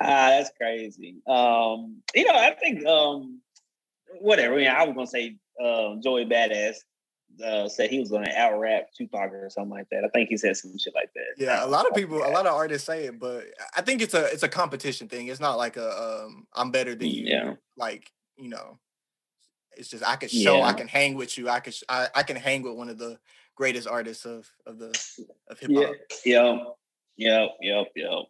[0.00, 1.16] that's crazy.
[1.26, 3.40] Um, you know, I think um,
[4.20, 4.54] whatever.
[4.54, 6.76] I, mean, I was gonna say um, Joey Badass
[7.44, 10.04] uh, said he was going to out rap Tupac or something like that.
[10.04, 11.42] I think he said some shit like that.
[11.42, 13.44] Yeah, a lot of people, a lot of artists say it, but
[13.76, 15.28] I think it's a it's a competition thing.
[15.28, 17.24] It's not like a um, I'm better than you.
[17.26, 17.54] Yeah.
[17.76, 18.78] Like you know,
[19.76, 20.66] it's just I can show yeah.
[20.66, 21.48] I can hang with you.
[21.48, 23.18] I can I, I can hang with one of the
[23.56, 24.88] greatest artists of of the
[25.48, 25.94] of hip hop.
[26.24, 26.54] Yeah.
[26.54, 26.66] Yep.
[27.16, 27.50] Yep.
[27.60, 27.86] Yep.
[27.96, 28.24] Yep.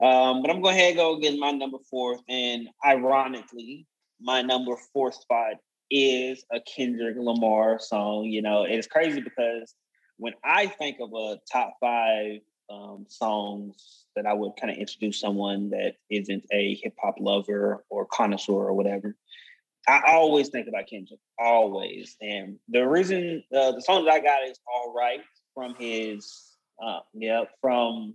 [0.00, 3.86] Um, but I'm going to go get my number fourth, and ironically,
[4.20, 5.54] my number four spot
[5.90, 8.24] is a Kendrick Lamar song.
[8.24, 9.74] You know, it's crazy because
[10.16, 15.20] when I think of a top five um, songs that I would kind of introduce
[15.20, 19.16] someone that isn't a hip hop lover or connoisseur or whatever,
[19.88, 22.16] I always think about Kendrick, always.
[22.20, 25.20] And the reason uh, the song that I got is "All Right"
[25.54, 28.14] from his, uh, yeah, from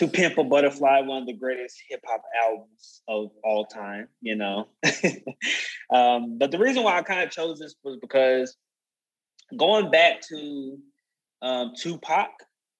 [0.00, 4.34] to Pimp a Butterfly, one of the greatest hip hop albums of all time, you
[4.34, 4.66] know.
[5.94, 8.56] um, but the reason why I kind of chose this was because
[9.58, 10.78] going back to
[11.42, 12.30] um, Tupac,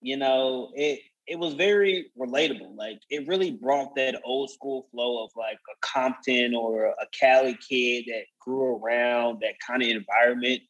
[0.01, 2.75] you know, it it was very relatable.
[2.75, 7.55] Like it really brought that old school flow of like a Compton or a Cali
[7.69, 10.63] kid that grew around that kind of environment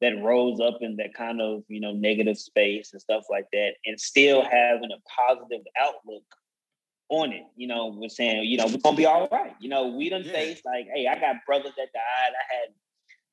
[0.00, 3.74] that rose up in that kind of you know negative space and stuff like that
[3.84, 6.24] and still having a positive outlook
[7.08, 9.54] on it you know we're saying you know we're gonna be all right.
[9.60, 10.32] You know we done yeah.
[10.32, 12.32] faced like hey i got brothers that died.
[12.32, 12.68] I had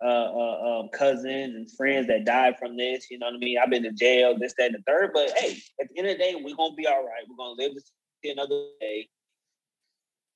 [0.05, 3.57] uh, uh um, cousins and friends that died from this you know what i mean?
[3.57, 6.17] I've been in jail this that and the third but hey at the end of
[6.17, 7.23] the day we're gonna be all right.
[7.27, 7.81] We're gonna live to
[8.23, 9.09] see another day.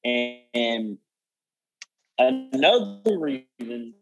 [0.04, 0.98] And, and
[2.18, 3.94] another reason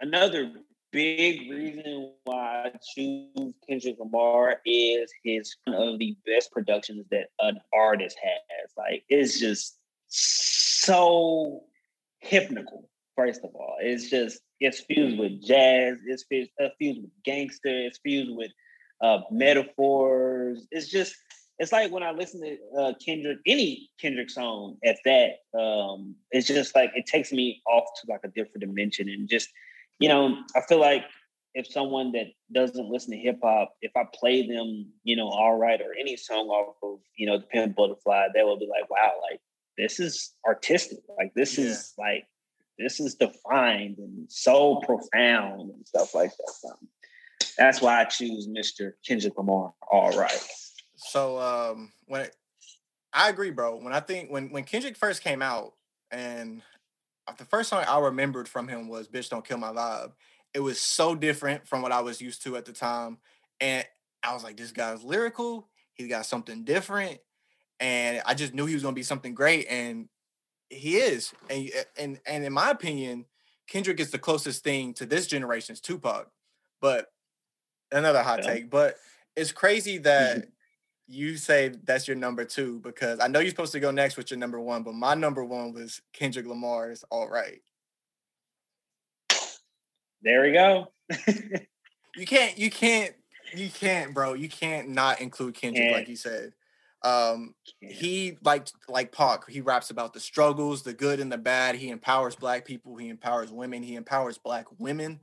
[0.00, 0.52] another
[0.96, 7.26] big reason why I choose Kendrick Lamar is his one of the best productions that
[7.38, 8.72] an artist has.
[8.78, 9.78] Like it's just
[10.08, 11.64] so
[12.20, 12.88] hypnotical.
[13.14, 15.98] First of all, it's just it's fused with jazz.
[16.06, 17.68] It's fused, uh, fused with gangster.
[17.68, 18.50] It's fused with
[19.02, 20.66] uh, metaphors.
[20.70, 21.14] It's just
[21.58, 26.46] it's like when I listen to uh, Kendrick, any Kendrick song at that, um, it's
[26.46, 29.50] just like it takes me off to like a different dimension and just
[29.98, 31.04] you know, I feel like
[31.54, 35.56] if someone that doesn't listen to hip hop, if I play them, you know, all
[35.56, 38.90] right, or any song off of, you know, the Pimp Butterfly, they will be like,
[38.90, 39.40] wow, like
[39.78, 40.98] this is artistic.
[41.18, 41.66] Like this yeah.
[41.66, 42.26] is like
[42.78, 46.52] this is defined and so profound and stuff like that.
[46.60, 46.68] So
[47.56, 48.92] that's why I choose Mr.
[49.06, 49.72] Kendrick Lamar.
[49.90, 50.46] All right.
[50.96, 52.36] So um, when it,
[53.12, 53.76] I agree, bro.
[53.76, 55.72] When I think when when Kendrick first came out,
[56.10, 56.62] and
[57.38, 60.12] the first song I remembered from him was "Bitch Don't Kill My Vibe."
[60.54, 63.18] It was so different from what I was used to at the time,
[63.60, 63.84] and
[64.22, 65.68] I was like, "This guy's lyrical.
[65.94, 67.18] He's got something different,"
[67.80, 70.08] and I just knew he was gonna be something great, and
[70.70, 71.32] he is.
[71.50, 73.26] And and and in my opinion,
[73.66, 76.30] Kendrick is the closest thing to this generation's Tupac.
[76.80, 77.12] But
[77.90, 78.54] another hot yeah.
[78.54, 78.70] take.
[78.70, 78.96] But
[79.34, 80.04] it's crazy mm-hmm.
[80.04, 80.48] that
[81.08, 84.30] you say that's your number two because I know you're supposed to go next with
[84.30, 87.60] your number one, but my number one was Kendrick Lamar's All Right.
[90.22, 90.92] There we go.
[92.16, 93.14] you can't, you can't,
[93.54, 94.34] you can't, bro.
[94.34, 95.96] You can't not include Kendrick, can't.
[95.96, 96.52] like you said.
[97.04, 101.76] Um, he like like Pac, he raps about the struggles, the good and the bad.
[101.76, 105.20] He empowers black people, he empowers women, he empowers black women.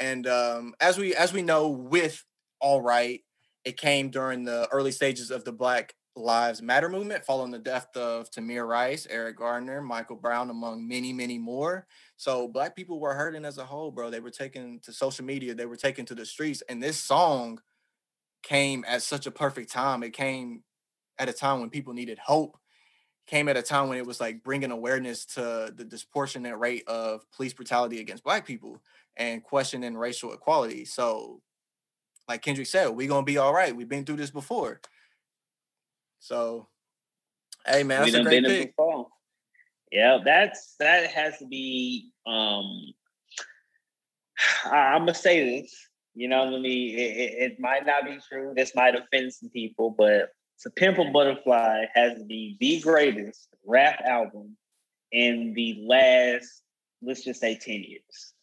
[0.00, 2.24] And um, as we as we know, with
[2.60, 3.20] All Right,
[3.64, 7.88] it came during the early stages of the Black Lives Matter movement, following the death
[7.96, 11.86] of Tamir Rice, Eric Gardner, Michael Brown, among many, many more.
[12.16, 14.10] So black people were hurting as a whole, bro.
[14.10, 17.60] They were taken to social media, they were taken to the streets, and this song
[18.42, 20.02] came at such a perfect time.
[20.02, 20.62] It came
[21.18, 22.56] at a time when people needed hope.
[23.26, 27.30] Came at a time when it was like bringing awareness to the disproportionate rate of
[27.30, 28.80] police brutality against black people
[29.18, 30.86] and questioning racial equality.
[30.86, 31.42] So
[32.28, 33.74] like Kendrick said, we gonna be all right.
[33.74, 34.80] We've been through this before.
[36.20, 36.68] So,
[37.66, 38.74] hey man, that's we a great pick.
[39.90, 42.10] Yeah, that's that has to be.
[42.26, 42.92] um
[44.64, 45.74] I, am gonna say this.
[46.14, 46.98] You know what I mean?
[46.98, 48.52] It, it, it, might not be true.
[48.54, 50.30] This might offend some people, but
[50.62, 54.56] "To Pimp a Butterfly" has to be the greatest rap album
[55.12, 56.62] in the last,
[57.02, 58.34] let's just say, ten years.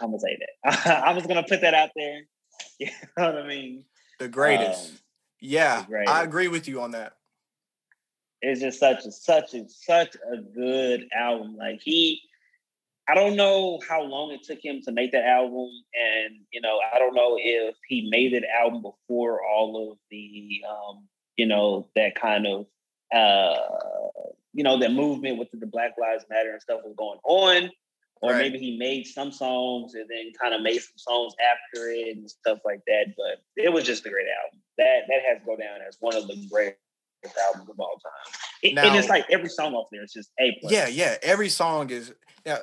[0.00, 1.04] I'm gonna say that.
[1.06, 2.22] I'm just gonna put that out there.
[2.80, 2.86] You
[3.16, 3.84] know what I mean?
[4.20, 4.90] The greatest.
[4.90, 4.98] Um,
[5.40, 6.14] yeah, the greatest.
[6.14, 7.14] I agree with you on that.
[8.40, 11.56] It's just such a such a such a good album.
[11.56, 12.20] Like he,
[13.08, 16.78] I don't know how long it took him to make that album, and you know,
[16.94, 21.88] I don't know if he made that album before all of the, um, you know,
[21.96, 22.66] that kind of,
[23.12, 23.56] uh,
[24.52, 27.70] you know, that movement with the Black Lives Matter and stuff was going on
[28.20, 28.38] or right.
[28.38, 32.30] maybe he made some songs and then kind of made some songs after it and
[32.30, 33.14] stuff like that.
[33.16, 34.60] But it was just a great album.
[34.78, 36.78] That that has to go down as one of the greatest
[37.46, 38.34] albums of all time.
[38.62, 40.56] It, now, and it's like every song off there is just a.
[40.60, 40.72] Plus.
[40.72, 41.16] Yeah, yeah.
[41.22, 42.12] Every song is
[42.44, 42.58] yeah.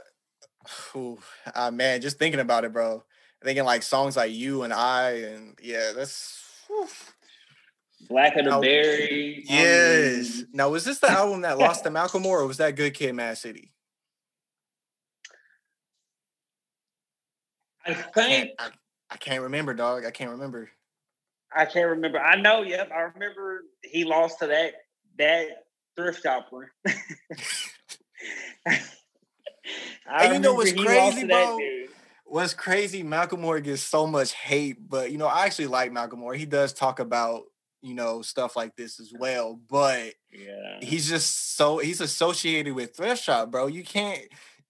[0.95, 1.19] Ooh,
[1.53, 3.03] ah, man, just thinking about it, bro.
[3.43, 6.41] Thinking like songs like "You" and "I" and yeah, that's.
[6.67, 6.87] Whew.
[8.09, 9.43] Blacker the Berry.
[9.47, 10.39] Yes.
[10.39, 13.13] Um, now, was this the album that lost to Macklemore, or was that Good Kid,
[13.13, 13.71] Mad City?
[17.85, 18.69] I think I,
[19.11, 20.05] I, can't remember, dog.
[20.05, 20.69] I can't remember.
[21.55, 22.19] I can't remember.
[22.19, 22.63] I know.
[22.63, 24.73] Yep, I remember he lost to that
[25.17, 25.65] that
[25.95, 26.71] thrift shopper.
[28.65, 31.59] and you know what's crazy, bro?
[32.25, 33.03] What's crazy?
[33.03, 36.35] Macklemore gets so much hate, but you know I actually like Macklemore.
[36.35, 37.43] He does talk about
[37.81, 42.95] you know stuff like this as well, but yeah, he's just so he's associated with
[42.95, 43.67] thrift shop, bro.
[43.67, 44.23] You can't.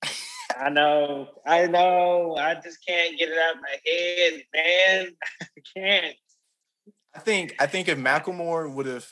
[0.60, 2.36] I know, I know.
[2.38, 5.12] I just can't get it out of my head, man.
[5.42, 6.16] I can't.
[7.16, 9.08] I think I think if Macklemore would have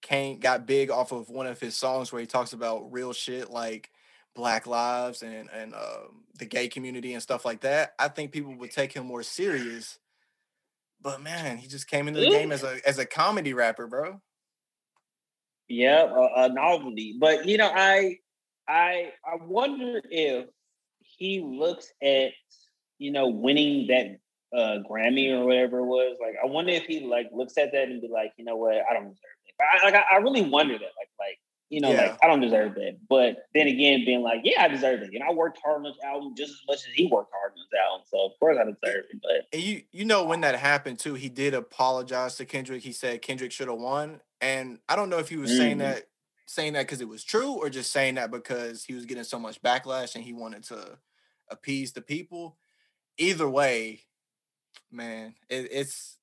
[0.00, 3.50] came got big off of one of his songs where he talks about real shit
[3.50, 3.90] like
[4.34, 8.56] Black Lives and and um, the gay community and stuff like that, I think people
[8.56, 9.98] would take him more serious.
[11.00, 14.20] But man, he just came into the game as a as a comedy rapper, bro.
[15.68, 17.16] Yeah, a, a novelty.
[17.18, 18.18] But you know, I
[18.68, 20.46] I I wonder if
[21.22, 22.32] he looks at
[22.98, 24.18] you know winning that
[24.56, 27.88] uh, Grammy or whatever it was, like I wonder if he like looks at that
[27.88, 29.54] and be like, you know what, I don't deserve it.
[29.62, 32.02] I, like I, really wonder that, like like you know, yeah.
[32.02, 32.98] like I don't deserve that.
[33.08, 35.12] But then again, being like, yeah, I deserve it.
[35.12, 37.52] You know, I worked hard on this album just as much as he worked hard
[37.52, 39.20] on this album, so of course I deserve it.
[39.22, 42.82] But and you you know when that happened too, he did apologize to Kendrick.
[42.82, 45.58] He said Kendrick should have won, and I don't know if he was mm-hmm.
[45.58, 46.08] saying that
[46.46, 49.38] saying that because it was true or just saying that because he was getting so
[49.38, 50.98] much backlash and he wanted to
[51.52, 52.56] appease the people.
[53.18, 54.00] Either way,
[54.90, 56.16] man, it, it's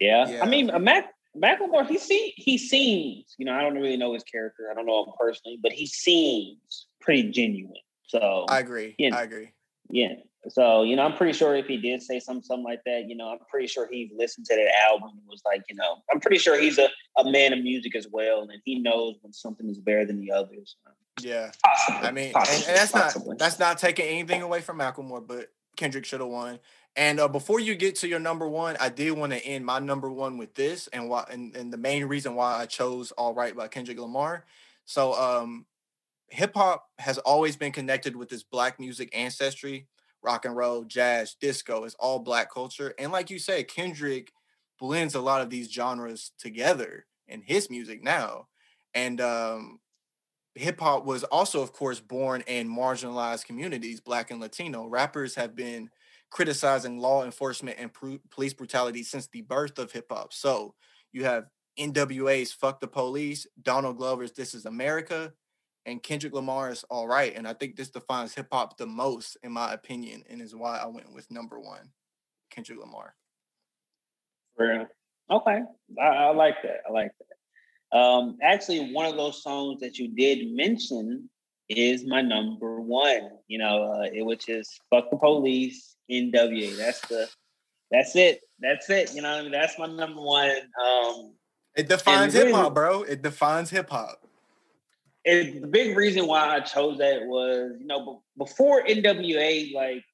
[0.00, 0.28] yeah.
[0.28, 0.42] yeah.
[0.42, 4.24] I mean, Mac Macklemore, he see he seems, you know, I don't really know his
[4.24, 4.68] character.
[4.70, 7.74] I don't know him personally, but he seems pretty genuine.
[8.06, 8.94] So I agree.
[8.98, 9.52] Yeah, I agree.
[9.90, 10.14] Yeah.
[10.48, 13.16] So, you know, I'm pretty sure if he did say something, something like that, you
[13.16, 16.20] know, I'm pretty sure he listened to that album and was like, you know, I'm
[16.20, 16.88] pretty sure he's a,
[17.18, 18.42] a man of music as well.
[18.42, 20.76] And he knows when something is better than the others.
[21.20, 21.50] Yeah.
[21.64, 22.08] Possibly.
[22.08, 22.56] I mean, Possibly.
[22.56, 23.28] And, and, that's Possibly.
[23.28, 26.58] not that's not taking anything away from Macklemore, but Kendrick should have won.
[26.96, 29.78] And uh, before you get to your number one, I did want to end my
[29.78, 33.34] number one with this, and why, and, and the main reason why I chose "All
[33.34, 34.44] Right" by Kendrick Lamar.
[34.84, 35.66] So, um,
[36.28, 39.86] hip hop has always been connected with this black music ancestry,
[40.22, 41.84] rock and roll, jazz, disco.
[41.84, 44.32] It's all black culture, and like you said, Kendrick
[44.78, 48.48] blends a lot of these genres together in his music now.
[48.94, 49.80] And um,
[50.54, 54.86] hip hop was also, of course, born in marginalized communities, black and Latino.
[54.86, 55.90] Rappers have been
[56.30, 57.90] criticizing law enforcement and
[58.30, 60.32] police brutality since the birth of hip hop.
[60.32, 60.74] So
[61.12, 61.46] you have
[61.78, 65.32] NWA's Fuck the Police, Donald Glover's This Is America,
[65.86, 67.34] and Kendrick Lamar's All Right.
[67.34, 70.78] And I think this defines hip hop the most, in my opinion, and is why
[70.78, 71.90] I went with number one,
[72.50, 73.14] Kendrick Lamar.
[74.58, 74.84] Yeah.
[75.30, 75.60] Okay.
[76.00, 76.80] I, I like that.
[76.88, 77.27] I like that.
[77.92, 81.28] Um, actually, one of those songs that you did mention
[81.68, 86.76] is my number one, you know, uh, it, which is Fuck the Police, NWA.
[86.76, 87.28] That's the,
[87.90, 88.40] that's it.
[88.60, 89.14] That's it.
[89.14, 89.52] You know I mean?
[89.52, 90.56] That's my number one.
[90.82, 91.34] Um,
[91.76, 93.02] it defines hip hop, bro.
[93.02, 94.20] It defines hip hop.
[95.24, 100.04] And the big reason why I chose that was, you know, before NWA, like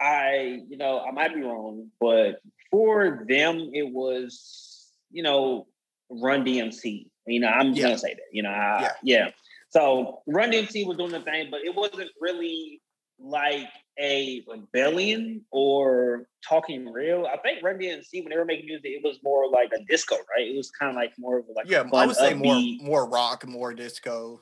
[0.00, 2.40] I, you know, I might be wrong, but
[2.70, 5.66] for them, it was, you know,
[6.10, 7.08] Run DMC.
[7.26, 7.82] You know, I'm yeah.
[7.82, 8.28] gonna say that.
[8.32, 8.92] You know, I, yeah.
[9.02, 9.30] yeah.
[9.70, 12.80] So Run DMC was doing the thing, but it wasn't really
[13.18, 17.26] like a rebellion or talking real.
[17.26, 20.16] I think Run DMC when they were making music, it was more like a disco,
[20.16, 20.46] right?
[20.46, 22.80] It was kind of like more of like yeah, I would say upbeat.
[22.80, 24.40] more more rock, more disco.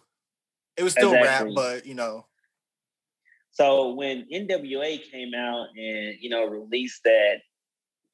[0.76, 1.50] It was still exactly.
[1.50, 2.26] rap, but you know.
[3.52, 7.40] So when NWA came out and you know released that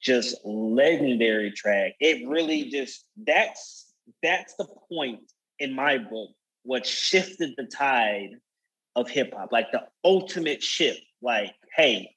[0.01, 3.92] just legendary track, it really just that's
[4.22, 5.20] that's the point
[5.59, 6.30] in my book
[6.62, 8.30] what shifted the tide
[8.96, 11.01] of hip hop, like the ultimate shift.
[11.22, 12.14] Like, hey,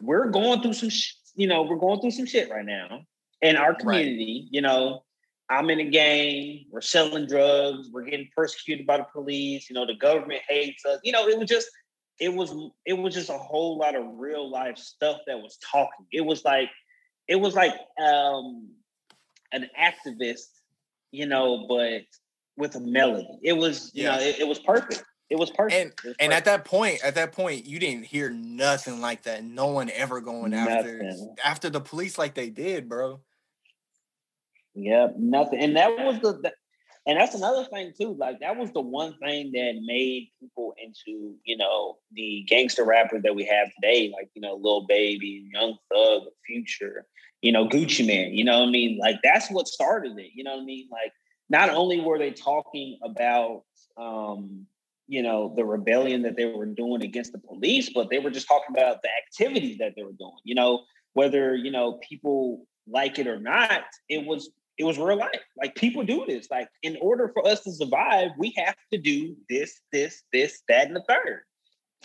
[0.00, 3.02] we're going through some, sh- you know, we're going through some shit right now
[3.42, 4.42] in our community.
[4.44, 4.52] Right.
[4.52, 5.04] You know,
[5.48, 6.66] I'm in a gang.
[6.70, 7.88] We're selling drugs.
[7.92, 9.68] We're getting persecuted by the police.
[9.68, 11.00] You know, the government hates us.
[11.04, 11.68] You know, it was just,
[12.18, 12.54] it was,
[12.86, 16.06] it was just a whole lot of real life stuff that was talking.
[16.12, 16.68] It was like,
[17.30, 17.72] it was like
[18.04, 18.68] um
[19.52, 20.48] an activist,
[21.12, 22.02] you know, but
[22.56, 23.38] with a melody.
[23.42, 24.16] It was, you yeah.
[24.16, 25.02] know, it, it, was perfect.
[25.30, 25.74] It was perfect.
[25.74, 29.44] And was and at that point, at that point, you didn't hear nothing like that.
[29.44, 30.72] No one ever going nothing.
[30.76, 31.12] after
[31.44, 33.20] after the police like they did, bro.
[34.74, 35.60] Yep, nothing.
[35.60, 36.52] And that was the, the
[37.06, 38.14] and that's another thing too.
[38.18, 43.22] Like that was the one thing that made people into, you know, the gangster rappers
[43.22, 47.06] that we have today, like, you know, Lil Baby, Young Thug, Future,
[47.42, 48.98] you know, Gucci Mane, you know what I mean?
[48.98, 50.30] Like that's what started it.
[50.34, 50.88] You know what I mean?
[50.90, 51.12] Like
[51.48, 53.64] not only were they talking about
[53.96, 54.66] um,
[55.10, 58.46] you know the rebellion that they were doing against the police but they were just
[58.46, 63.18] talking about the activities that they were doing you know whether you know people like
[63.18, 66.96] it or not it was it was real life like people do this like in
[67.02, 71.02] order for us to survive we have to do this this this that and the
[71.08, 71.42] third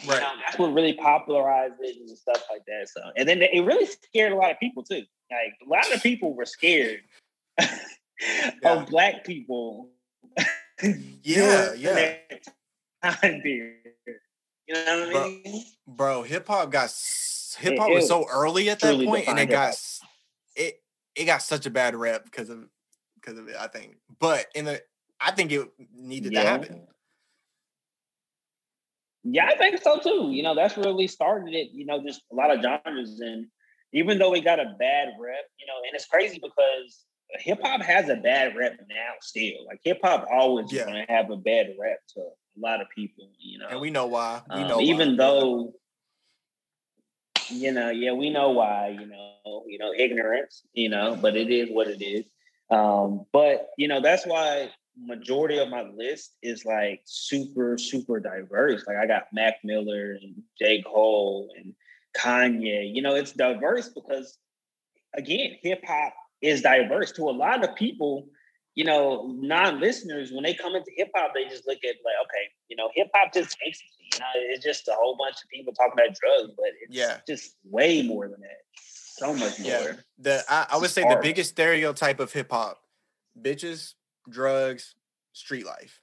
[0.07, 3.41] right you know, that's what really popularized it and stuff like that so and then
[3.41, 7.01] it really scared a lot of people too like a lot of people were scared
[7.59, 8.51] yeah.
[8.63, 9.89] of black people.
[11.23, 12.15] yeah, yeah.
[13.03, 13.78] Time period.
[14.67, 15.63] You know what I mean?
[15.88, 16.93] Bro, hip hop got
[17.57, 19.76] hip hop was so early at that point, and it got
[20.55, 20.82] it
[21.15, 22.67] it got such a bad rep because of
[23.15, 23.55] because of it.
[23.59, 24.82] I think, but in the
[25.19, 26.43] I think it needed yeah.
[26.43, 26.88] to happen.
[29.23, 30.30] Yeah, I think so too.
[30.32, 31.71] You know, that's really started it.
[31.71, 33.47] You know, just a lot of genres, and
[33.96, 37.06] even though it got a bad rep, you know, and it's crazy because
[37.39, 39.66] hip hop has a bad rep now still.
[39.66, 40.86] Like hip hop always yeah.
[40.86, 43.68] gonna have a bad rep to a lot of people, you know.
[43.70, 44.41] And we know why.
[44.54, 45.16] We um, know even why.
[45.18, 45.74] though
[47.50, 51.52] you know, yeah, we know why, you know, you know, ignorance, you know, but it
[51.52, 52.26] is what it is.
[52.72, 58.84] Um, but you know, that's why majority of my list is like super, super diverse.
[58.88, 60.82] Like I got Mac Miller and J.
[60.82, 61.74] Cole and
[62.20, 62.91] Kanye.
[62.93, 64.38] You know, it's diverse because
[65.16, 68.28] again, hip hop is diverse to a lot of people
[68.76, 72.51] you know, non-listeners, when they come into hip hop, they just look at like, okay,
[72.68, 75.74] you know, hip hop just takes you know, it's just a whole bunch of people
[75.74, 77.18] talking about drugs, but it's yeah.
[77.28, 78.61] just way more than that.
[78.76, 79.72] So much more.
[79.72, 79.93] Yeah.
[80.20, 81.18] The I, I would say hard.
[81.18, 82.82] the biggest stereotype of hip hop,
[83.41, 83.93] bitches,
[84.30, 84.95] drugs,
[85.32, 86.01] street life.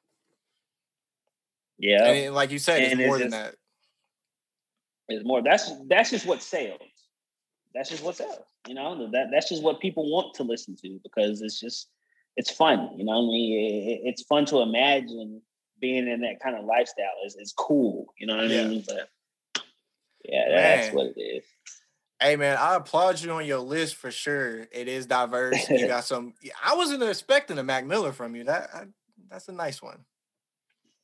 [1.79, 2.07] Yeah.
[2.07, 3.55] And like you said, and it's more it's than that.
[5.13, 5.43] It's more.
[5.43, 6.81] That's that's just what sells.
[7.75, 8.45] That's just what sells.
[8.67, 11.89] You know, that that's just what people want to listen to because it's just
[12.37, 12.91] it's fun.
[12.97, 15.43] You know, I mean, it, it's fun to imagine
[15.81, 17.11] being in that kind of lifestyle.
[17.25, 18.15] It's, it's cool.
[18.19, 18.67] You know what I yeah.
[18.69, 18.85] mean?
[18.87, 19.09] But
[20.25, 20.95] yeah, that's Man.
[20.95, 21.45] what it is.
[22.21, 24.69] Hey man, I applaud you on your list for sure.
[24.71, 25.69] It is diverse.
[25.69, 26.35] you got some.
[26.65, 28.45] I wasn't expecting a Mac Miller from you.
[28.45, 28.85] That I,
[29.29, 30.05] that's a nice one.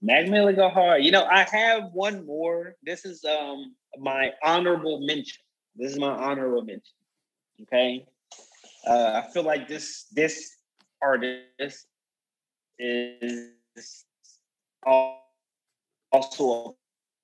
[0.01, 1.03] Mac Miller go hard.
[1.03, 2.77] You know, I have one more.
[2.85, 5.43] This is um my honorable mention.
[5.77, 6.83] This is my honorable mention.
[7.63, 8.07] Okay.
[8.87, 10.57] Uh, I feel like this this
[11.03, 11.87] artist
[12.79, 13.51] is
[14.83, 16.77] also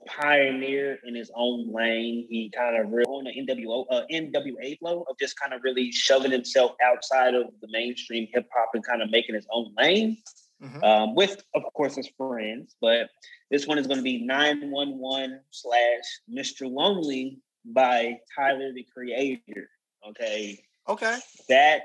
[0.02, 2.26] a pioneer in his own lane.
[2.28, 5.92] He kind of really on the NWO uh, NWA flow of just kind of really
[5.92, 10.18] shoving himself outside of the mainstream hip hop and kind of making his own lane.
[10.62, 10.84] Mm-hmm.
[10.84, 13.10] Um, with of course his friends, but
[13.50, 16.70] this one is going to be 911 slash Mr.
[16.70, 19.68] Lonely by Tyler the Creator.
[20.08, 20.62] Okay.
[20.88, 21.18] Okay.
[21.48, 21.82] That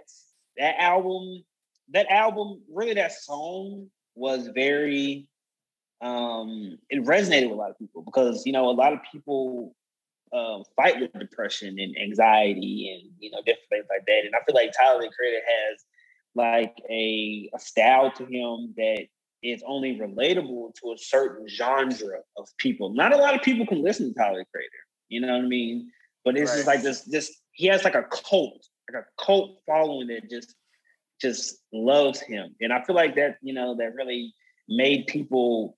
[0.58, 1.44] that album,
[1.92, 5.28] that album, really that song was very
[6.02, 9.76] um it resonated with a lot of people because you know a lot of people
[10.32, 14.22] um, fight with depression and anxiety and you know different things like that.
[14.26, 15.86] And I feel like Tyler the Creator has
[16.36, 19.08] like a, a style to him that
[19.42, 22.94] is only relatable to a certain genre of people.
[22.94, 24.70] Not a lot of people can listen to Tyler the Creator.
[25.08, 25.92] You know what I mean?
[26.26, 26.58] But it's right.
[26.58, 27.02] just like this.
[27.04, 30.56] This he has like a cult, like a cult following that just
[31.22, 34.34] just loves him, and I feel like that you know that really
[34.68, 35.78] made people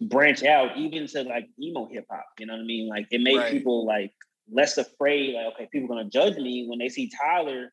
[0.00, 2.26] branch out even to like emo hip hop.
[2.38, 2.88] You know what I mean?
[2.88, 3.52] Like it made right.
[3.52, 4.12] people like
[4.50, 5.34] less afraid.
[5.34, 7.72] Like okay, people gonna judge me when they see Tyler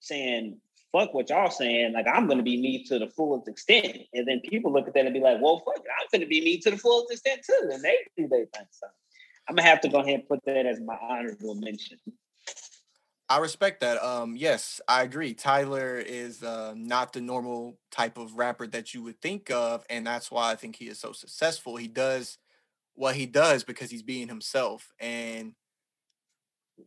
[0.00, 0.58] saying
[0.92, 1.92] fuck what y'all saying.
[1.92, 5.04] Like I'm gonna be me to the fullest extent, and then people look at that
[5.04, 7.70] and be like, well, fuck it, I'm gonna be me to the fullest extent too,
[7.72, 8.66] and they do their thing.
[8.70, 8.86] So
[9.48, 11.98] I'm gonna have to go ahead and put that as my honorable mention.
[13.28, 14.02] I respect that.
[14.04, 15.34] Um, yes, I agree.
[15.34, 20.06] Tyler is uh, not the normal type of rapper that you would think of, and
[20.06, 21.76] that's why I think he is so successful.
[21.76, 22.38] He does
[22.94, 25.54] what he does because he's being himself, and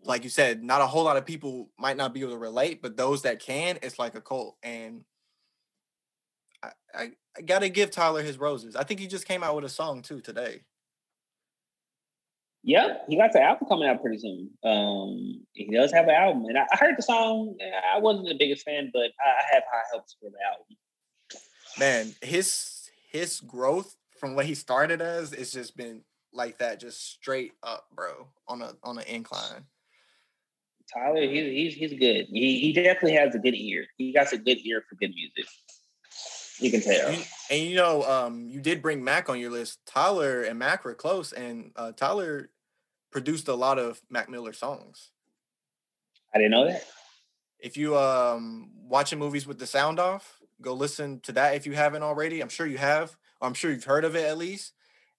[0.03, 2.81] like you said, not a whole lot of people might not be able to relate,
[2.81, 4.57] but those that can, it's like a cult.
[4.63, 5.03] And
[6.63, 8.75] I, I, I gotta give Tyler his roses.
[8.75, 10.61] I think he just came out with a song too today.
[12.63, 14.49] Yep, he got the album coming out pretty soon.
[14.63, 17.55] Um, he does have an album, and I, I heard the song.
[17.93, 20.75] I wasn't the biggest fan, but I, have high hopes for the album.
[21.79, 26.01] Man, his his growth from what he started as it's just been
[26.33, 29.63] like that, just straight up, bro, on a on an incline.
[30.93, 32.27] Tyler, he's he's he's good.
[32.29, 33.85] He he definitely has a good ear.
[33.97, 35.45] He got a good ear for good music.
[36.59, 37.07] You can tell.
[37.07, 39.79] And, and, you know, um, you did bring Mac on your list.
[39.85, 42.49] Tyler and Mac were close, and uh, Tyler
[43.11, 45.11] produced a lot of Mac Miller songs.
[46.33, 46.83] I didn't know that.
[47.59, 51.73] If you um watching movies with the sound off, go listen to that if you
[51.73, 52.41] haven't already.
[52.41, 53.15] I'm sure you have.
[53.41, 54.73] I'm sure you've heard of it at least.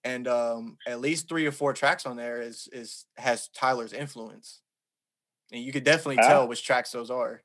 [0.04, 4.60] And um, at least three or four tracks on there is is has Tyler's influence,
[5.52, 7.42] and you could definitely tell which tracks those are.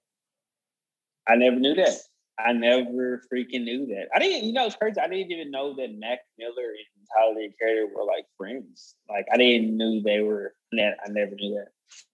[1.27, 1.97] I never knew that.
[2.37, 4.07] I never freaking knew that.
[4.13, 4.99] I didn't, you know, it's crazy.
[4.99, 8.95] I didn't even know that Mac Miller and Tyler Carter were like friends.
[9.09, 10.53] Like I didn't knew they were.
[10.73, 11.69] I never knew that.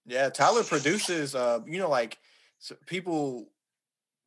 [0.06, 1.34] Yeah, Tyler produces.
[1.34, 2.18] Uh, you know, like
[2.58, 3.50] so people,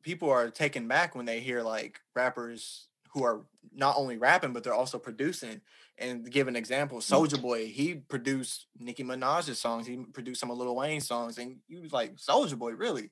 [0.02, 3.40] people are taken back when they hear like rappers who are
[3.74, 5.62] not only rapping but they're also producing.
[5.98, 7.02] And give an example, mm.
[7.02, 9.86] Soulja Boy, he produced Nicki Minaj's songs.
[9.86, 13.10] He produced some of Lil Wayne's songs, and he was like, Soulja Boy, really?"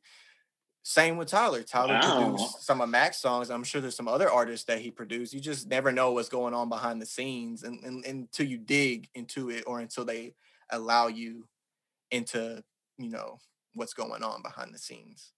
[0.86, 1.62] Same with Tyler.
[1.62, 2.26] Tyler wow.
[2.26, 3.50] produced some of Mac's songs.
[3.50, 5.32] I'm sure there's some other artists that he produced.
[5.32, 8.58] You just never know what's going on behind the scenes and, and, and until you
[8.58, 10.34] dig into it or until they
[10.68, 11.48] allow you
[12.10, 12.62] into,
[12.98, 13.38] you know,
[13.72, 15.32] what's going on behind the scenes.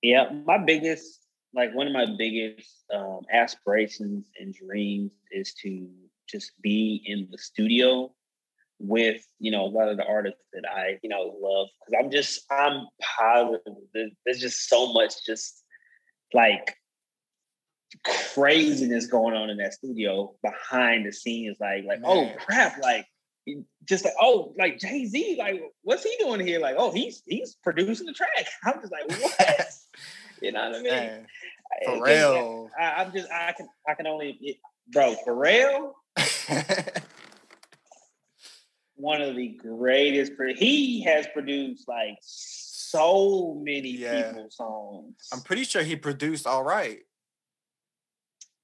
[0.00, 5.88] Yeah, my biggest, like one of my biggest um, aspirations and dreams is to
[6.28, 8.12] just be in the studio
[8.80, 11.68] with you know a lot of the artists that I you know love.
[11.80, 13.74] Because I'm just I'm positive
[14.24, 15.64] there's just so much just
[16.32, 16.74] like
[18.04, 22.34] craziness going on in that studio behind the scenes like like oh, Man.
[22.36, 23.06] oh crap like
[23.84, 26.60] just like oh like Jay Z like what's he doing here?
[26.60, 28.46] Like oh he's he's producing the track.
[28.64, 29.66] I'm just like what
[30.42, 31.26] you know what I mean Man.
[31.84, 34.58] for real I, am just I can I can only
[34.92, 35.94] bro for real
[38.98, 40.32] one of the greatest.
[40.56, 44.32] He has produced like so many yeah.
[44.32, 45.28] people's songs.
[45.32, 47.00] I'm pretty sure he produced all right.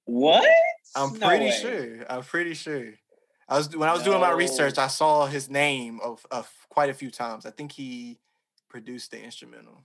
[0.05, 0.47] What?
[0.95, 1.51] I'm no pretty way.
[1.51, 2.05] sure.
[2.09, 2.93] I'm pretty sure.
[3.47, 4.11] I was when I was no.
[4.11, 7.45] doing my research, I saw his name of, of quite a few times.
[7.45, 8.19] I think he
[8.69, 9.83] produced the instrumental.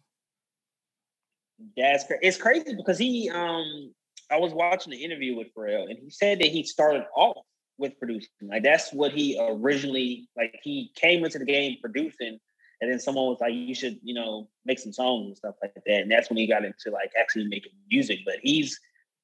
[1.77, 2.21] That's crazy.
[2.23, 3.93] It's crazy because he um
[4.31, 7.45] I was watching the interview with Pharrell and he said that he started off
[7.79, 8.31] with producing.
[8.43, 10.59] Like that's what he originally like.
[10.63, 12.39] He came into the game producing,
[12.81, 15.75] And then someone was like, you should, you know, make some songs and stuff like
[15.75, 16.01] that.
[16.03, 18.21] And that's when he got into like actually making music.
[18.25, 18.79] But he's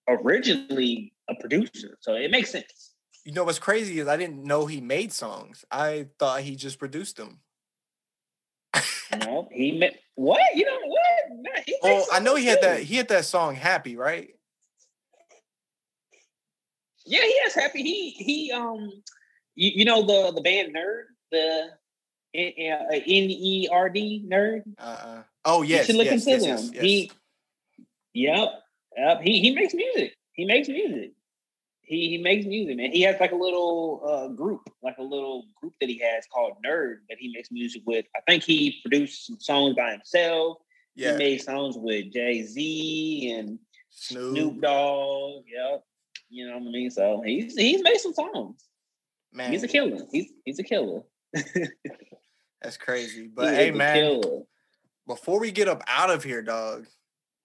[0.08, 1.96] originally a producer.
[2.00, 2.92] So it makes sense.
[3.24, 5.64] You know what's crazy is I didn't know he made songs.
[5.70, 7.40] I thought he just produced them.
[9.20, 10.40] No, he made what?
[10.54, 11.00] You know what?
[11.30, 11.50] No,
[11.84, 12.80] oh, I know he had that.
[12.80, 14.30] He had that song "Happy," right?
[17.04, 18.90] Yeah, he has "Happy." He he um,
[19.54, 21.70] you, you know the the band Nerd, the
[22.34, 24.62] N E R D Nerd.
[24.78, 25.22] Uh-uh.
[25.44, 26.74] Oh yes, you should look yes, into yes, them.
[26.74, 27.10] Yes, he,
[28.14, 28.48] yep,
[28.96, 29.20] yep.
[29.22, 30.14] He he makes music.
[30.32, 31.12] He makes music
[31.86, 32.90] he he makes music, man.
[32.90, 36.54] He has like a little uh, group, like a little group that he has called
[36.66, 38.04] Nerd that he makes music with.
[38.14, 40.58] I think he produced some songs by himself.
[40.96, 41.12] Yeah.
[41.12, 43.60] He made songs with Jay Z and
[43.90, 44.36] Snoop.
[44.36, 45.44] Snoop Dogg.
[45.46, 45.84] Yep.
[46.28, 46.90] You know what I mean?
[46.90, 48.64] So he's he's made some songs.
[49.32, 50.04] Man, he's a killer.
[50.10, 51.02] He's he's a killer.
[52.62, 53.30] That's crazy.
[53.32, 54.22] But he hey, man,
[55.06, 56.86] before we get up out of here, dog,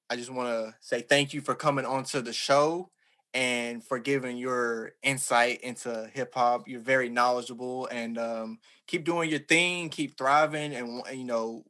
[0.10, 2.90] I just want to say thank you for coming onto the show
[3.34, 6.68] and for giving your insight into hip hop.
[6.68, 11.64] You're very knowledgeable and um, keep doing your thing, keep thriving, and you know,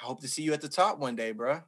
[0.00, 1.60] I hope to see you at the top one day, bro.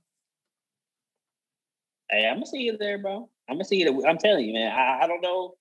[2.10, 3.28] Hey, I'm gonna see you there, bro.
[3.48, 3.84] I'm gonna see you.
[3.84, 4.10] There.
[4.10, 4.72] I'm telling you, man.
[4.72, 5.54] I, I don't know.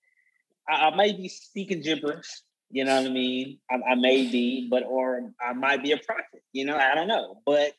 [0.69, 2.41] I, I may be speaking gibberish.
[2.69, 3.59] You know what I mean?
[3.69, 6.43] I, I may be, but or I might be a prophet.
[6.53, 7.41] You know, I don't know.
[7.45, 7.73] But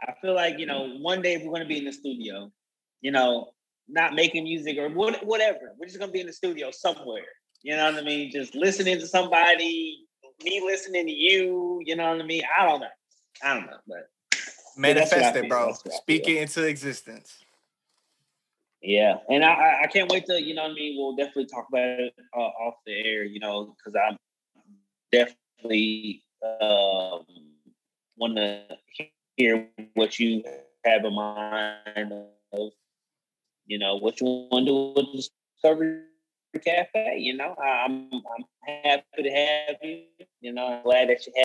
[0.00, 2.52] I feel like you know, one day we're gonna be in the studio.
[3.00, 3.52] You know,
[3.88, 5.72] not making music or what, whatever.
[5.78, 7.24] We're just gonna be in the studio somewhere.
[7.62, 8.30] You know what I mean?
[8.30, 10.06] Just listening to somebody,
[10.44, 11.80] me listening to you.
[11.84, 12.42] You know what I mean?
[12.58, 12.86] I don't know.
[13.42, 14.08] I don't know, but
[14.76, 15.72] manifest it, bro.
[15.72, 17.38] Speak it into existence.
[18.80, 20.96] Yeah, and I, I can't wait to you know what I mean.
[20.96, 24.16] We'll definitely talk about it uh, off the air, you know, because I'm
[25.10, 27.24] definitely um,
[28.16, 28.62] want to
[29.36, 30.44] hear what you
[30.84, 32.12] have in mind
[32.52, 32.72] of
[33.68, 35.24] you know, what you want to do with
[35.62, 36.00] Discovery
[36.64, 37.18] Cafe.
[37.18, 38.44] You know, I'm I'm
[38.82, 40.04] happy to have you.
[40.40, 41.44] You know, I'm glad that you have.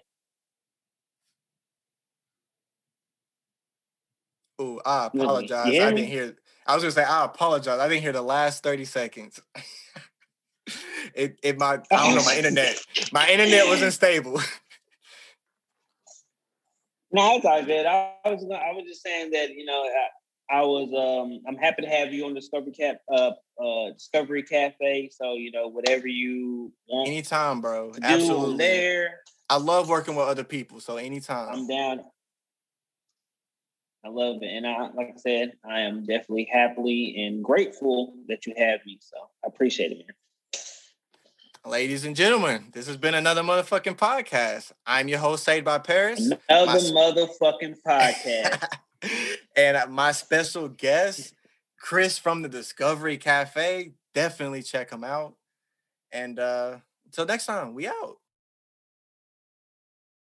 [4.59, 5.79] Oh, I apologize.
[5.79, 6.35] I didn't hear.
[6.65, 7.79] I was gonna say I apologize.
[7.79, 9.41] I didn't hear the last thirty seconds.
[11.13, 12.81] it it my I don't know my internet.
[13.11, 14.33] My internet wasn't stable.
[17.11, 17.85] no, it's all good.
[17.85, 19.83] I was I was just saying that you know
[20.49, 23.31] I was um I'm happy to have you on Discovery Cap uh
[23.61, 25.09] uh Discovery Cafe.
[25.11, 27.07] So you know whatever you want.
[27.07, 27.93] Anytime, bro.
[28.01, 28.57] Absolutely.
[28.57, 29.19] There.
[29.49, 30.79] I love working with other people.
[30.79, 31.49] So anytime.
[31.53, 32.01] I'm down.
[34.05, 38.45] I love it, and I like I said, I am definitely happily and grateful that
[38.45, 38.99] you have me.
[39.01, 40.15] So I appreciate it, man.
[41.65, 44.73] Ladies and gentlemen, this has been another motherfucking podcast.
[44.85, 46.19] I'm your host, Saved by Paris.
[46.49, 47.13] Another My...
[47.13, 48.67] motherfucking podcast.
[49.55, 51.33] And my special guest,
[51.79, 53.93] Chris from the Discovery Cafe.
[54.13, 55.35] Definitely check him out.
[56.11, 58.17] And uh until next time, we out.